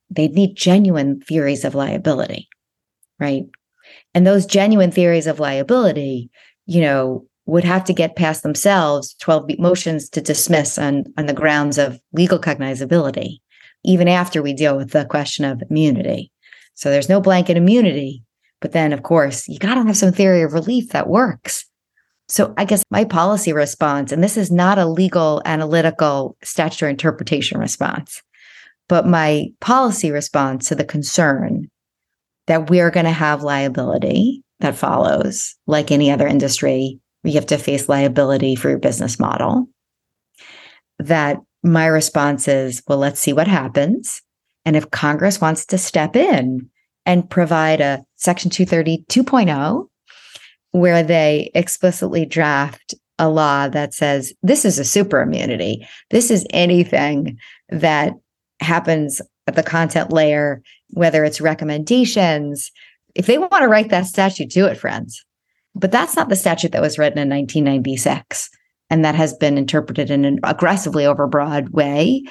[0.09, 2.49] They'd need genuine theories of liability,
[3.21, 3.45] right?
[4.13, 6.29] And those genuine theories of liability,
[6.65, 11.33] you know, would have to get past themselves 12 motions to dismiss on, on the
[11.33, 13.37] grounds of legal cognizability,
[13.85, 16.33] even after we deal with the question of immunity.
[16.73, 18.24] So there's no blanket immunity
[18.65, 21.65] but then, of course, you got to have some theory of relief that works.
[22.27, 27.59] So I guess my policy response, and this is not a legal, analytical, statutory interpretation
[27.59, 28.23] response,
[28.89, 31.69] but my policy response to the concern
[32.47, 37.45] that we're going to have liability that follows, like any other industry, where you have
[37.45, 39.67] to face liability for your business model.
[40.97, 44.23] That my response is, well, let's see what happens.
[44.65, 46.71] And if Congress wants to step in
[47.05, 49.87] and provide a Section 230 2.0,
[50.71, 55.87] where they explicitly draft a law that says this is a super immunity.
[56.09, 58.13] This is anything that
[58.59, 62.71] happens at the content layer, whether it's recommendations.
[63.13, 65.23] If they want to write that statute, do it, friends.
[65.75, 68.49] But that's not the statute that was written in 1996
[68.89, 72.23] and that has been interpreted in an aggressively overbroad way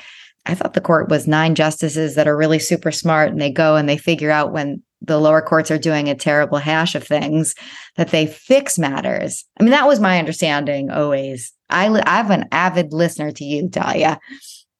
[0.46, 3.76] I thought the court was nine justices that are really super smart and they go
[3.76, 7.54] and they figure out when the lower courts are doing a terrible hash of things
[7.96, 9.44] that they fix matters.
[9.58, 11.52] I mean, that was my understanding always.
[11.70, 14.18] I, I'm an avid listener to you, Dahlia.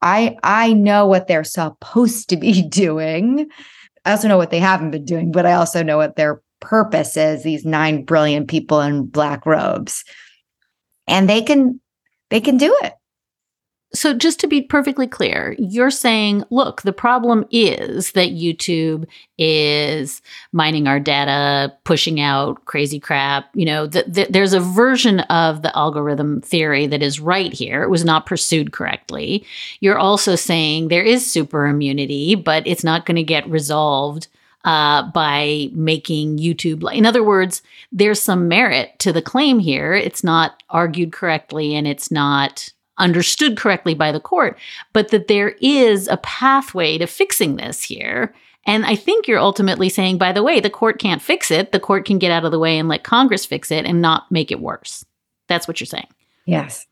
[0.03, 3.49] I I know what they're supposed to be doing.
[4.05, 7.17] I also know what they haven't been doing, but I also know what their purpose
[7.17, 7.43] is.
[7.43, 10.05] These nine brilliant people in black robes,
[11.07, 11.81] and they can
[12.31, 12.93] they can do it.
[13.95, 19.07] So, just to be perfectly clear, you're saying, look, the problem is that YouTube
[19.39, 20.21] is
[20.53, 23.51] mining our data, pushing out crazy crap.
[23.55, 27.85] You know, th- th- there's a version of the algorithm theory that is right here.
[27.85, 29.47] It was not pursued correctly.
[29.79, 34.27] You're also saying there is super immunity, but it's not going to get resolved
[34.65, 36.93] uh, by making YouTube.
[36.93, 39.95] In other words, there's some merit to the claim here.
[39.95, 44.59] It's not argued correctly and it's not understood correctly by the court,
[44.93, 48.35] but that there is a pathway to fixing this here.
[48.67, 51.73] And I think you're ultimately saying, by the way, the court can't fix it.
[51.73, 54.31] The court can get out of the way and let Congress fix it and not
[54.31, 55.05] make it worse.
[55.49, 56.09] That's what you're saying.
[56.47, 56.87] Yes.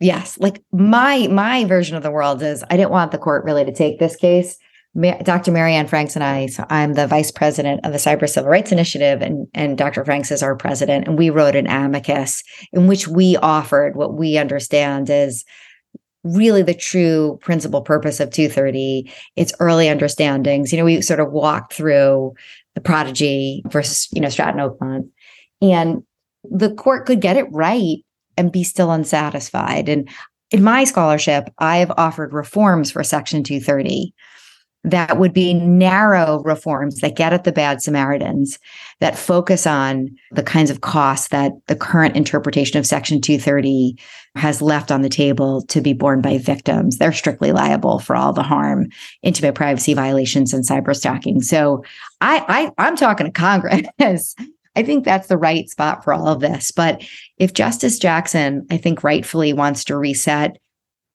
[0.00, 0.38] Yes.
[0.38, 3.72] Like my my version of the world is I didn't want the court really to
[3.72, 4.58] take this case.
[5.00, 5.52] Dr.
[5.52, 8.72] Mary Anne Franks and I, so I'm the vice president of the Cyber Civil Rights
[8.72, 10.04] Initiative, and, and Dr.
[10.04, 11.06] Franks is our president.
[11.06, 12.42] And we wrote an amicus
[12.72, 15.44] in which we offered what we understand is
[16.24, 20.72] really the true principal purpose of 230, its early understandings.
[20.72, 22.34] You know, we sort of walked through
[22.74, 25.08] the prodigy versus, you know, Stratton Oakmont.
[25.62, 26.02] And
[26.42, 27.98] the court could get it right
[28.36, 29.88] and be still unsatisfied.
[29.88, 30.08] And
[30.50, 34.12] in my scholarship, I've offered reforms for Section 230
[34.90, 38.58] that would be narrow reforms that get at the bad Samaritans,
[39.00, 43.96] that focus on the kinds of costs that the current interpretation of Section 230
[44.34, 46.98] has left on the table to be borne by victims.
[46.98, 48.88] They're strictly liable for all the harm,
[49.22, 51.42] intimate privacy violations, and cyber stalking.
[51.42, 51.84] So
[52.20, 53.86] I, I I'm talking to Congress.
[54.76, 56.70] I think that's the right spot for all of this.
[56.70, 57.02] But
[57.36, 60.58] if Justice Jackson, I think rightfully wants to reset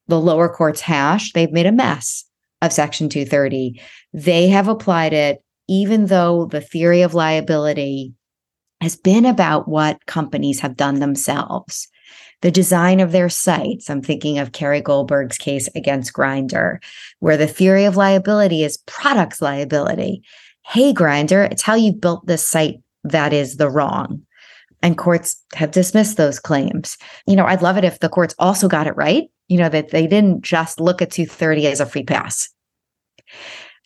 [0.07, 2.26] the lower court's hash, they've made a mess
[2.64, 3.82] of Section 230.
[4.14, 8.14] They have applied it, even though the theory of liability
[8.82, 11.88] has been about what companies have done themselves.
[12.41, 13.89] The design of their sites.
[13.89, 16.80] I'm thinking of Carrie Goldberg's case against Grindr,
[17.20, 20.24] where the theory of liability is products liability.
[20.66, 24.26] Hey, Grindr, it's how you built this site that is the wrong.
[24.84, 26.98] And courts have dismissed those claims.
[27.26, 29.90] You know, I'd love it if the courts also got it right, you know, that
[29.90, 32.50] they didn't just look at 230 as a free pass.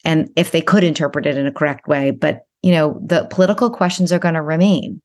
[0.03, 3.69] And if they could interpret it in a correct way, but, you know, the political
[3.69, 5.01] questions are going to remain.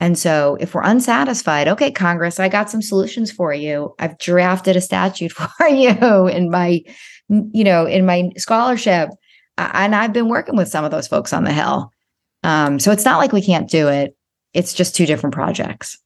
[0.00, 3.94] And so if we're unsatisfied, okay, Congress, I got some solutions for you.
[4.00, 6.82] I've drafted a statute for you in my,
[7.28, 9.10] you know, in my scholarship.
[9.58, 11.92] And I've been working with some of those folks on the Hill.
[12.42, 14.16] Um, so it's not like we can't do it.
[14.54, 15.98] It's just two different projects.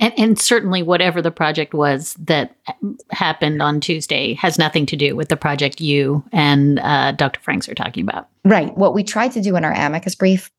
[0.00, 2.56] And, and, certainly, whatever the project was that
[3.12, 7.38] happened on Tuesday has nothing to do with the project you and uh, Dr.
[7.40, 8.28] Franks are talking about.
[8.44, 8.76] Right.
[8.76, 10.50] What we tried to do in our amicus brief,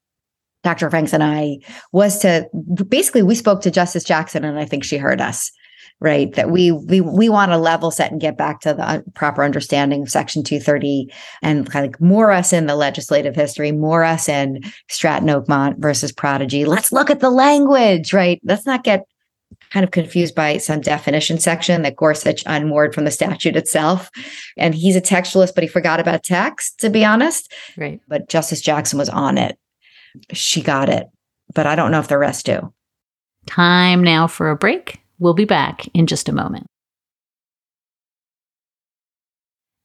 [0.63, 0.89] Dr.
[0.89, 1.57] Franks and I,
[1.91, 2.47] was to
[2.87, 5.51] basically we spoke to Justice Jackson, and I think she heard us
[5.99, 6.33] right?
[6.33, 10.03] That we we we want to level set and get back to the proper understanding
[10.03, 14.61] of section 230 and kind of more us in the legislative history more us in
[14.89, 16.65] stratton oakmont versus prodigy.
[16.65, 18.39] Let's look at the language right?
[18.43, 19.05] Let's not get
[19.69, 24.11] kind of confused by some definition section that gorsuch unmoored from the statute itself.
[24.57, 27.51] And he's a textualist but he forgot about text to be honest.
[27.77, 28.01] Right.
[28.07, 29.57] But justice jackson was on it.
[30.33, 31.07] She got it
[31.53, 32.73] but i don't know if the rest do.
[33.45, 36.67] Time now for a break We'll be back in just a moment.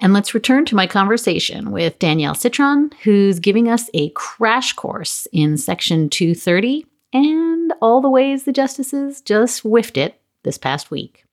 [0.00, 5.28] And let's return to my conversation with Danielle Citron, who's giving us a crash course
[5.30, 11.24] in Section 230 and all the ways the justices just whiffed it this past week.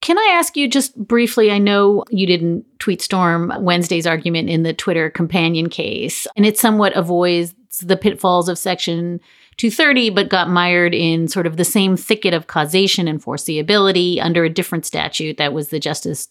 [0.00, 1.50] Can I ask you just briefly?
[1.50, 6.58] I know you didn't tweet storm Wednesday's argument in the Twitter companion case, and it
[6.58, 9.20] somewhat avoids the pitfalls of Section
[9.58, 14.44] 230, but got mired in sort of the same thicket of causation and foreseeability under
[14.44, 16.28] a different statute that was the Justice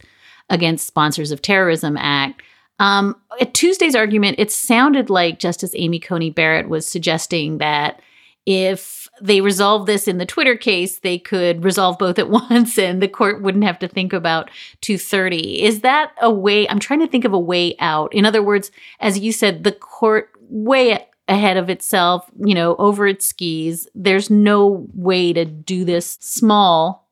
[0.50, 2.42] Against Sponsors of Terrorism Act.
[2.80, 8.02] Um, at Tuesday's argument, it sounded like Justice Amy Coney Barrett was suggesting that
[8.46, 13.02] if they resolve this in the Twitter case, they could resolve both at once and
[13.02, 14.50] the court wouldn't have to think about
[14.82, 15.64] 230.
[15.64, 16.68] Is that a way?
[16.70, 18.14] I'm trying to think of a way out.
[18.14, 18.72] In other words,
[19.02, 23.88] as you said, the court way ahead of itself, you know, over its skis.
[23.94, 27.10] There's no way to do this small.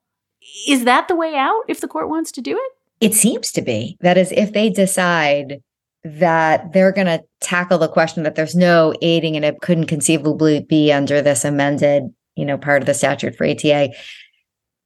[0.68, 2.72] Is that the way out if the court wants to do it?
[3.02, 3.98] It seems to be.
[4.02, 5.62] That is, if they decide
[6.04, 10.62] that they're going to tackle the question that there's no aiding and it couldn't conceivably
[10.62, 12.04] be under this amended,
[12.36, 13.90] you know, part of the statute for ATA,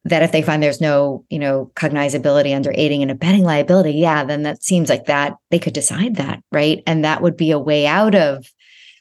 [0.04, 4.24] that if they find there's no, you know, cognizability under aiding and abetting liability, yeah,
[4.24, 6.82] then that seems like that they could decide that, right?
[6.86, 8.50] And that would be a way out of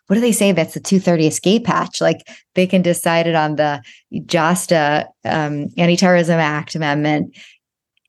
[0.09, 0.51] what do they say?
[0.51, 2.01] That's the 230 escape hatch.
[2.01, 3.79] Like they can decide it on the
[4.11, 7.37] JASTA um, Anti-Terrorism Act amendment,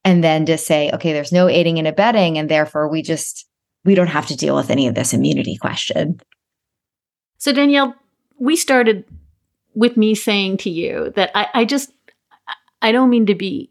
[0.03, 3.47] and then just say, okay, there's no aiding and abetting, and therefore we just
[3.85, 6.19] we don't have to deal with any of this immunity question.
[7.37, 7.93] So Danielle,
[8.39, 9.05] we started
[9.75, 11.91] with me saying to you that I, I just
[12.81, 13.70] I don't mean to be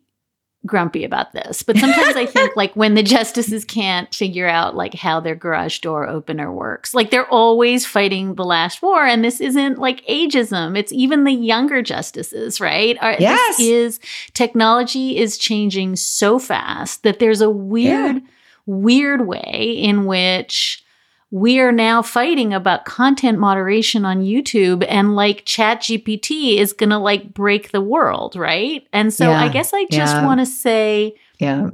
[0.66, 4.94] grumpy about this, but sometimes I think like when the justices can't figure out like
[4.94, 9.06] how their garage door opener works, like they're always fighting the last war.
[9.06, 10.76] And this isn't like ageism.
[10.76, 12.96] It's even the younger justices, right?
[13.18, 13.56] Yes.
[13.56, 14.00] This is
[14.34, 18.22] technology is changing so fast that there's a weird, yeah.
[18.66, 20.84] weird way in which
[21.31, 26.91] we are now fighting about content moderation on YouTube and like chat GPT is going
[26.91, 28.87] to like break the world, right?
[28.93, 30.26] And so yeah, I guess I just yeah.
[30.26, 31.70] want to say yeah.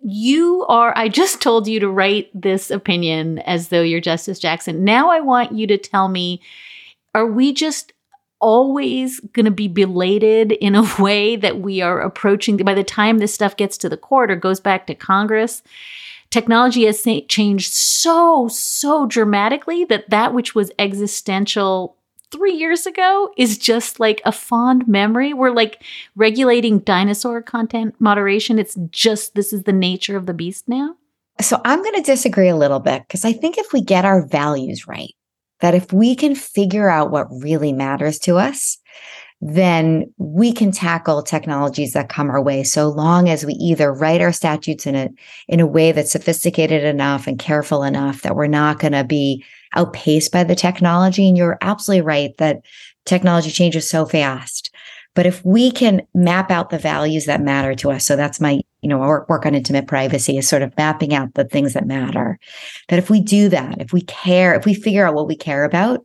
[0.00, 4.84] You are I just told you to write this opinion as though you're Justice Jackson.
[4.84, 6.40] Now I want you to tell me
[7.14, 7.92] are we just
[8.40, 13.18] always going to be belated in a way that we are approaching by the time
[13.18, 15.62] this stuff gets to the court or goes back to Congress
[16.30, 21.96] technology has changed so, so dramatically that that which was existential
[22.30, 25.32] three years ago is just like a fond memory.
[25.32, 25.82] We're like
[26.14, 28.58] regulating dinosaur content moderation.
[28.58, 30.94] It's just this is the nature of the beast now.
[31.40, 34.26] So I'm going to disagree a little bit because I think if we get our
[34.26, 35.14] values right,
[35.60, 38.78] that if we can figure out what really matters to us,
[39.40, 44.20] then we can tackle technologies that come our way so long as we either write
[44.20, 45.08] our statutes in a
[45.46, 49.44] in a way that's sophisticated enough and careful enough that we're not going to be
[49.76, 51.28] outpaced by the technology.
[51.28, 52.62] And you're absolutely right that
[53.04, 54.74] technology changes so fast.
[55.14, 58.60] But if we can map out the values that matter to us so that's my
[58.82, 61.86] you know work, work on intimate privacy is sort of mapping out the things that
[61.86, 62.40] matter.
[62.88, 65.64] That if we do that if we care if we figure out what we care
[65.64, 66.04] about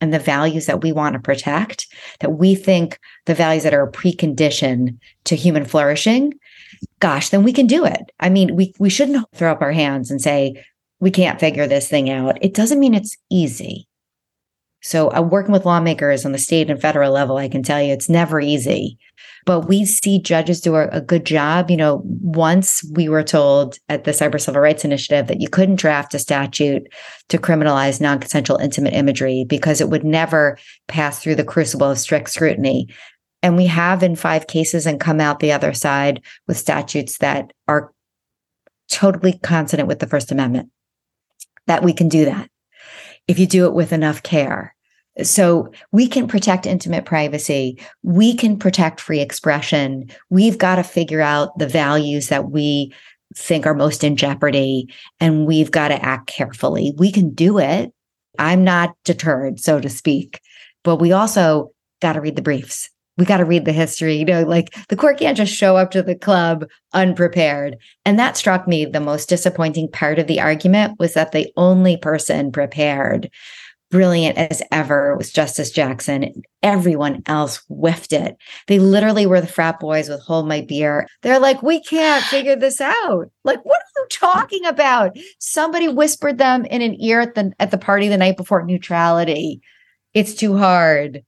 [0.00, 1.86] and the values that we want to protect,
[2.20, 6.34] that we think the values that are a precondition to human flourishing,
[7.00, 8.12] gosh, then we can do it.
[8.20, 10.64] I mean, we we shouldn't throw up our hands and say
[11.00, 12.42] we can't figure this thing out.
[12.42, 13.86] It doesn't mean it's easy.
[14.84, 17.90] So, uh, working with lawmakers on the state and federal level, I can tell you
[17.90, 18.98] it's never easy.
[19.46, 21.70] But we see judges do a, a, good job.
[21.70, 25.76] You know, once we were told at the Cyber Civil Rights Initiative that you couldn't
[25.76, 26.86] draft a statute
[27.30, 31.98] to criminalize non consensual intimate imagery because it would never pass through the crucible of
[31.98, 32.88] strict scrutiny.
[33.42, 37.54] And we have in five cases and come out the other side with statutes that
[37.68, 37.90] are
[38.90, 40.68] totally consonant with the First Amendment,
[41.66, 42.50] that we can do that
[43.26, 44.73] if you do it with enough care.
[45.22, 47.78] So we can protect intimate privacy.
[48.02, 50.10] We can protect free expression.
[50.28, 52.92] We've got to figure out the values that we
[53.36, 54.88] think are most in jeopardy
[55.20, 56.94] and we've got to act carefully.
[56.96, 57.92] We can do it.
[58.38, 60.40] I'm not deterred, so to speak,
[60.82, 62.90] but we also got to read the briefs.
[63.16, 64.16] We got to read the history.
[64.16, 67.76] You know, like the court can't just show up to the club unprepared.
[68.04, 71.96] And that struck me the most disappointing part of the argument was that the only
[71.96, 73.30] person prepared
[73.94, 76.42] brilliant as ever was Justice Jackson.
[76.64, 78.36] Everyone else whiffed it.
[78.66, 81.06] They literally were the frat boys with hold my beer.
[81.22, 83.30] They're like, we can't figure this out.
[83.44, 85.16] Like, what are you talking about?
[85.38, 89.60] Somebody whispered them in an ear at the at the party the night before neutrality.
[90.12, 91.22] It's too hard.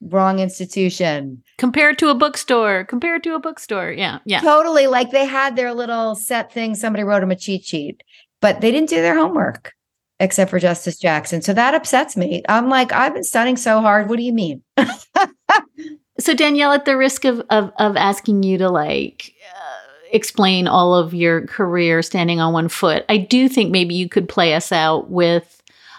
[0.00, 1.42] Wrong institution.
[1.58, 2.84] Compared to a bookstore.
[2.84, 3.90] Compared to a bookstore.
[3.90, 4.20] Yeah.
[4.24, 4.42] Yeah.
[4.42, 4.86] Totally.
[4.86, 6.76] Like they had their little set thing.
[6.76, 8.04] Somebody wrote them a cheat sheet,
[8.40, 9.72] but they didn't do their homework
[10.20, 11.42] except for Justice Jackson.
[11.42, 12.42] So that upsets me.
[12.48, 14.08] I'm like, I've been studying so hard.
[14.08, 14.62] What do you mean?
[16.18, 20.94] so Danielle, at the risk of of, of asking you to like uh, explain all
[20.94, 24.72] of your career standing on one foot, I do think maybe you could play us
[24.72, 25.52] out with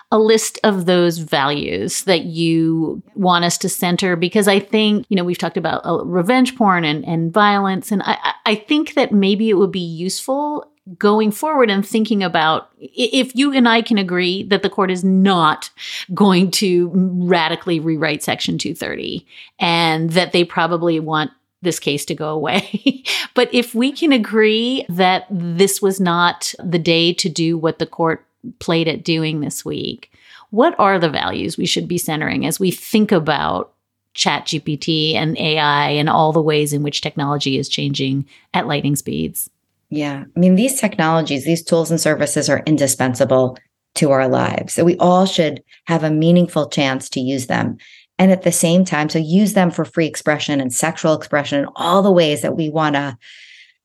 [0.10, 5.18] a list of those values that you want us to center because I think, you
[5.18, 7.92] know, we've talked about uh, revenge porn and, and violence.
[7.92, 10.66] And I, I think that maybe it would be useful
[10.98, 15.04] going forward and thinking about if you and I can agree that the court is
[15.04, 15.70] not
[16.14, 19.26] going to radically rewrite Section 230
[19.60, 21.32] and that they probably want
[21.62, 23.04] this case to go away.
[23.34, 27.86] but if we can agree that this was not the day to do what the
[27.86, 28.26] court
[28.60, 30.12] played at doing this week,
[30.52, 33.74] what are the values we should be centering as we think about
[34.14, 38.96] chat gpt and ai and all the ways in which technology is changing at lightning
[38.96, 39.52] speeds
[39.90, 40.24] yeah.
[40.36, 43.58] I mean, these technologies, these tools and services are indispensable
[43.96, 44.74] to our lives.
[44.74, 47.78] So we all should have a meaningful chance to use them.
[48.20, 51.70] And at the same time, so use them for free expression and sexual expression and
[51.76, 53.18] all the ways that we want to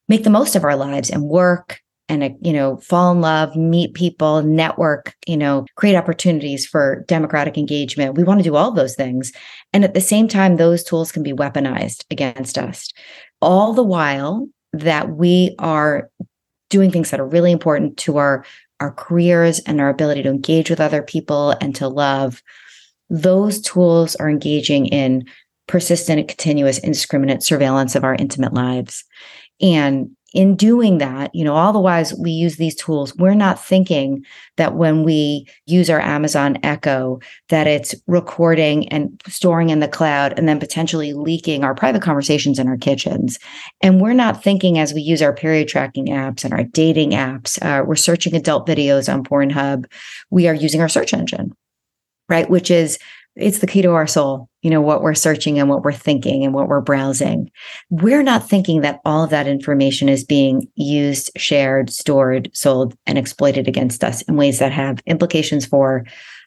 [0.09, 3.55] make the most of our lives and work and uh, you know fall in love
[3.57, 8.73] meet people network you know create opportunities for democratic engagement we want to do all
[8.73, 9.33] those things
[9.73, 12.91] and at the same time those tools can be weaponized against us
[13.41, 16.11] all the while that we are
[16.71, 18.45] doing things that are really important to our
[18.81, 22.43] our careers and our ability to engage with other people and to love.
[23.09, 25.25] Those tools are engaging in
[25.69, 29.05] persistent and continuous indiscriminate surveillance of our intimate lives.
[29.61, 33.63] And in doing that, you know, all the while we use these tools, we're not
[33.63, 34.25] thinking
[34.57, 37.21] that when we use our Amazon Echo,
[37.51, 42.59] that it's recording and storing in the cloud and then potentially leaking our private conversations
[42.59, 43.39] in our kitchens.
[43.81, 47.63] And we're not thinking as we use our period tracking apps and our dating apps,
[47.63, 49.85] uh, we're searching adult videos on Pornhub,
[50.31, 51.53] we are using our search engine,
[52.29, 52.49] right?
[52.49, 52.99] Which is
[53.35, 56.45] it's the key to our soul, you know, what we're searching and what we're thinking
[56.45, 57.51] and what we're browsing.
[57.91, 63.17] We're not thinking that all of that information is being used, shared, stored, sold, and
[63.17, 66.05] exploited against us in ways that have implications for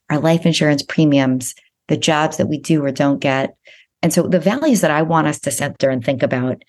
[0.09, 1.55] our life insurance premiums,
[1.87, 3.55] the jobs that we do or don't get.
[4.03, 6.63] And so the values that I want us to center and think about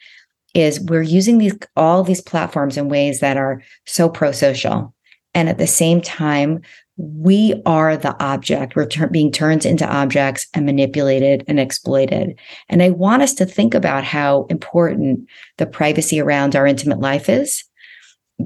[0.54, 4.94] is we're using these all these platforms in ways that are so pro-social.
[5.34, 6.62] And at the same time,
[6.96, 8.74] we are the object.
[8.74, 12.38] We're ter- being turned into objects and manipulated and exploited.
[12.68, 15.28] And I want us to think about how important
[15.58, 17.64] the privacy around our intimate life is,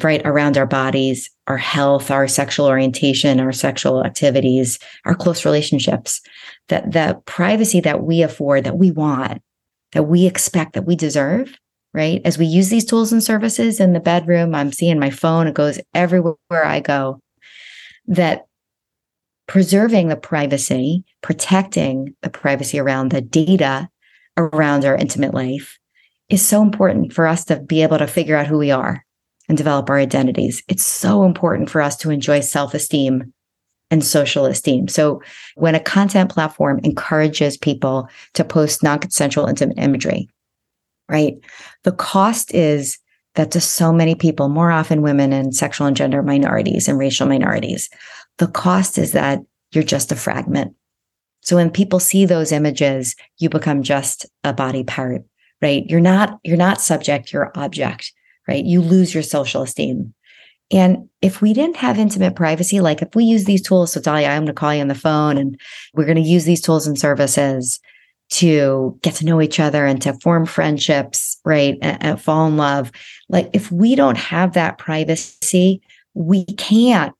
[0.02, 0.20] right?
[0.24, 6.20] Around our bodies, our health, our sexual orientation, our sexual activities, our close relationships,
[6.68, 9.42] that the privacy that we afford, that we want,
[9.92, 11.56] that we expect, that we deserve,
[11.94, 12.20] right?
[12.24, 15.54] As we use these tools and services in the bedroom, I'm seeing my phone, it
[15.54, 17.20] goes everywhere I go
[18.10, 18.46] that
[19.46, 23.88] preserving the privacy, protecting the privacy around the data
[24.36, 25.78] around our intimate life
[26.28, 29.04] is so important for us to be able to figure out who we are
[29.48, 30.62] and develop our identities.
[30.68, 33.32] It's so important for us to enjoy self esteem
[33.90, 34.86] and social esteem.
[34.88, 35.22] So,
[35.56, 40.28] when a content platform encourages people to post non consensual intimate imagery,
[41.08, 41.34] right,
[41.84, 42.98] the cost is
[43.34, 47.26] that to so many people, more often women and sexual and gender minorities and racial
[47.26, 47.88] minorities,
[48.38, 49.40] the cost is that
[49.72, 50.74] you're just a fragment.
[51.42, 55.22] So when people see those images, you become just a body part,
[55.62, 55.84] right?
[55.86, 58.12] You're not, you're not subject, you're object,
[58.46, 58.64] right?
[58.64, 60.12] You lose your social esteem.
[60.72, 64.28] And if we didn't have intimate privacy, like if we use these tools, so Dahlia,
[64.28, 65.60] I'm going to call you on the phone and
[65.94, 67.80] we're going to use these tools and services
[68.30, 71.76] to get to know each other and to form friendships, right?
[71.82, 72.92] And, and fall in love.
[73.28, 75.82] Like if we don't have that privacy,
[76.14, 77.14] we can't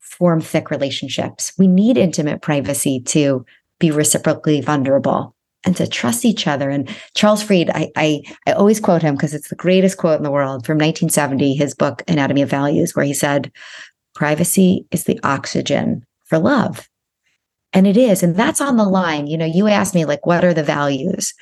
[0.00, 1.52] form thick relationships.
[1.58, 3.44] We need intimate privacy to
[3.78, 6.70] be reciprocally vulnerable and to trust each other.
[6.70, 10.22] And Charles Fried, I I, I always quote him because it's the greatest quote in
[10.22, 13.52] the world from 1970, his book Anatomy of Values, where he said,
[14.14, 16.88] "Privacy is the oxygen for love."
[17.76, 18.22] And it is.
[18.22, 19.26] And that's on the line.
[19.26, 21.34] You know, you asked me, like, what are the values?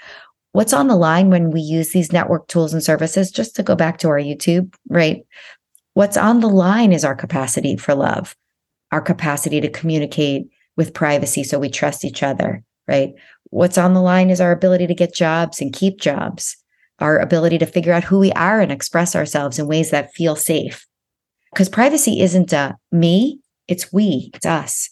[0.50, 3.30] What's on the line when we use these network tools and services?
[3.30, 5.24] Just to go back to our YouTube, right?
[5.92, 8.34] What's on the line is our capacity for love,
[8.90, 13.14] our capacity to communicate with privacy so we trust each other, right?
[13.50, 16.56] What's on the line is our ability to get jobs and keep jobs,
[16.98, 20.34] our ability to figure out who we are and express ourselves in ways that feel
[20.34, 20.84] safe.
[21.52, 24.90] Because privacy isn't a me, it's we, it's us.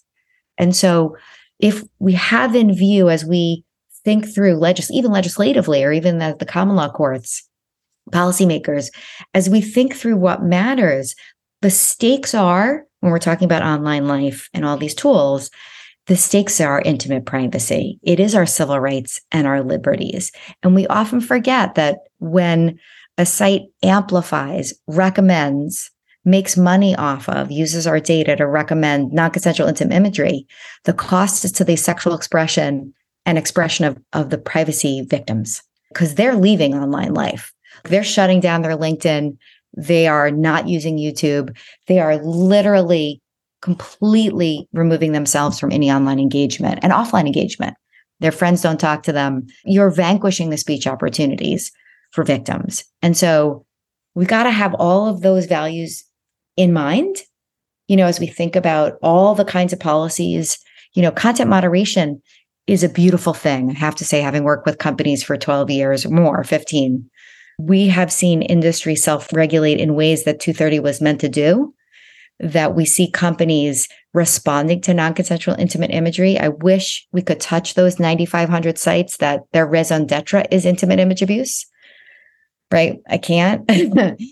[0.62, 1.16] And so
[1.58, 3.64] if we have in view as we
[4.04, 7.48] think through legis even legislatively or even the, the common law courts,
[8.12, 8.88] policymakers,
[9.34, 11.16] as we think through what matters,
[11.62, 15.50] the stakes are when we're talking about online life and all these tools,
[16.06, 17.98] the stakes are intimate privacy.
[18.04, 20.30] It is our civil rights and our liberties.
[20.62, 22.78] And we often forget that when
[23.18, 25.90] a site amplifies, recommends,
[26.24, 30.46] makes money off of, uses our data to recommend non consensual intimate imagery,
[30.84, 32.94] the cost is to the sexual expression
[33.26, 37.52] and expression of, of the privacy victims because they're leaving online life.
[37.84, 39.36] They're shutting down their LinkedIn.
[39.76, 41.56] They are not using YouTube.
[41.86, 43.20] They are literally
[43.60, 47.74] completely removing themselves from any online engagement and offline engagement.
[48.20, 49.46] Their friends don't talk to them.
[49.64, 51.72] You're vanquishing the speech opportunities
[52.12, 52.84] for victims.
[53.02, 53.64] And so
[54.14, 56.04] we got to have all of those values
[56.62, 57.16] in mind,
[57.88, 60.58] you know, as we think about all the kinds of policies,
[60.94, 62.22] you know, content moderation
[62.66, 63.70] is a beautiful thing.
[63.70, 67.10] I have to say, having worked with companies for 12 years or more, 15,
[67.58, 71.74] we have seen industry self regulate in ways that 230 was meant to do.
[72.40, 76.38] That we see companies responding to non consensual intimate imagery.
[76.38, 81.22] I wish we could touch those 9,500 sites that their raison d'etre is intimate image
[81.22, 81.66] abuse.
[82.72, 82.98] Right?
[83.08, 83.70] I can't.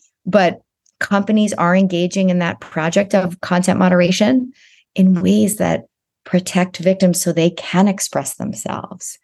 [0.26, 0.60] but
[1.00, 4.52] companies are engaging in that project of content moderation
[4.94, 5.86] in ways that
[6.24, 9.18] protect victims so they can express themselves.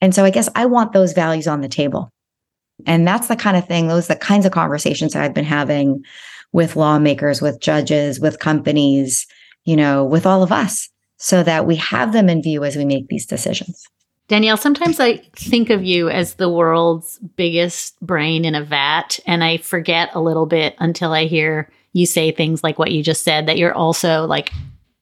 [0.00, 2.12] And so I guess I want those values on the table.
[2.86, 6.04] And that's the kind of thing, those the kinds of conversations that I've been having
[6.52, 9.26] with lawmakers, with judges, with companies,
[9.64, 12.84] you know, with all of us, so that we have them in view as we
[12.84, 13.86] make these decisions.
[14.28, 19.44] Danielle, sometimes I think of you as the world's biggest brain in a vat, and
[19.44, 23.22] I forget a little bit until I hear you say things like what you just
[23.22, 24.52] said that you're also like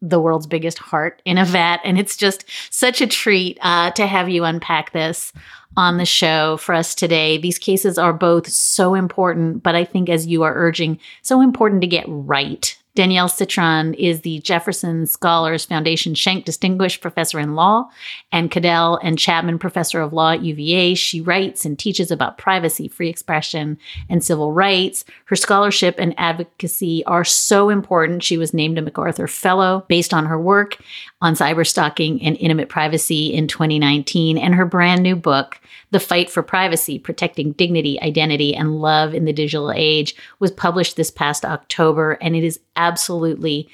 [0.03, 1.81] the world's biggest heart in a vat.
[1.85, 5.33] And it's just such a treat uh, to have you unpack this
[5.77, 7.39] on the show for us today.
[7.39, 11.81] These cases are both so important, but I think, as you are urging, so important
[11.81, 17.91] to get right Danielle Citron is the Jefferson Scholars Foundation Schenck Distinguished Professor in Law
[18.31, 20.95] and Caddell and Chapman Professor of Law at UVA.
[20.95, 23.79] She writes and teaches about privacy, free expression,
[24.09, 25.05] and civil rights.
[25.25, 28.23] Her scholarship and advocacy are so important.
[28.23, 30.79] She was named a MacArthur Fellow based on her work
[31.21, 36.45] on cyberstalking and intimate privacy in 2019 and her brand new book, The Fight for
[36.45, 42.13] Privacy Protecting Dignity, Identity, and Love in the Digital Age, was published this past October.
[42.21, 43.69] And it is absolutely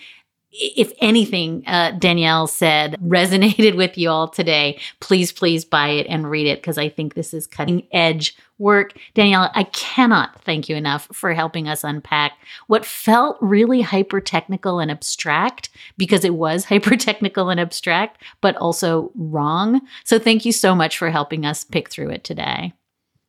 [0.53, 6.29] if anything uh, Danielle said resonated with you all today, please, please buy it and
[6.29, 8.93] read it because I think this is cutting edge work.
[9.15, 12.33] Danielle, I cannot thank you enough for helping us unpack
[12.67, 18.57] what felt really hyper technical and abstract because it was hyper technical and abstract, but
[18.57, 19.81] also wrong.
[20.05, 22.73] So thank you so much for helping us pick through it today.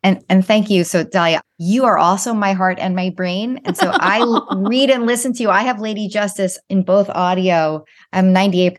[0.04, 0.84] And and thank you.
[0.84, 3.60] So Dahlia, you are also my heart and my brain.
[3.66, 4.24] And so I
[4.56, 5.50] read and listen to you.
[5.50, 7.86] I have Lady Justice in both audio.
[8.12, 8.78] I'm 98%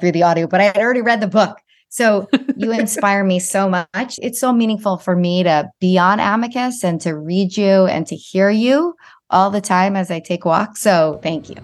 [0.00, 1.58] through the audio, but I had already read the book.
[1.90, 4.18] So you inspire me so much.
[4.22, 8.16] It's so meaningful for me to be on Amicus and to read you and to
[8.16, 8.94] hear you
[9.28, 10.80] all the time as I take walks.
[10.80, 11.56] So thank you.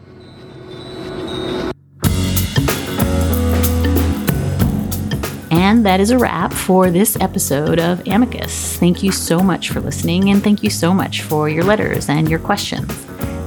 [5.68, 8.78] And that is a wrap for this episode of Amicus.
[8.78, 12.26] Thank you so much for listening, and thank you so much for your letters and
[12.26, 12.90] your questions.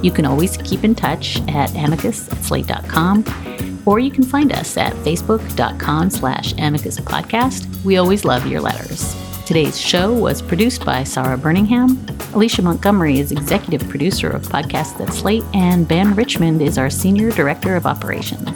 [0.02, 4.76] You can always keep in touch at amicus at slate.com, or you can find us
[4.76, 7.66] at facebook.com slash amicus podcast.
[7.84, 9.16] We always love your letters.
[9.44, 12.06] Today's show was produced by Sarah Birmingham.
[12.34, 17.32] Alicia Montgomery is executive producer of podcasts at Slate, and Ben Richmond is our senior
[17.32, 18.48] director of operations.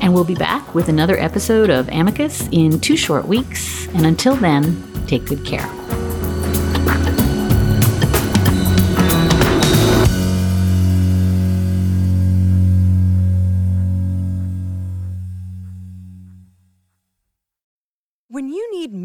[0.00, 3.86] And we'll be back with another episode of Amicus in two short weeks.
[3.88, 5.68] And until then, take good care.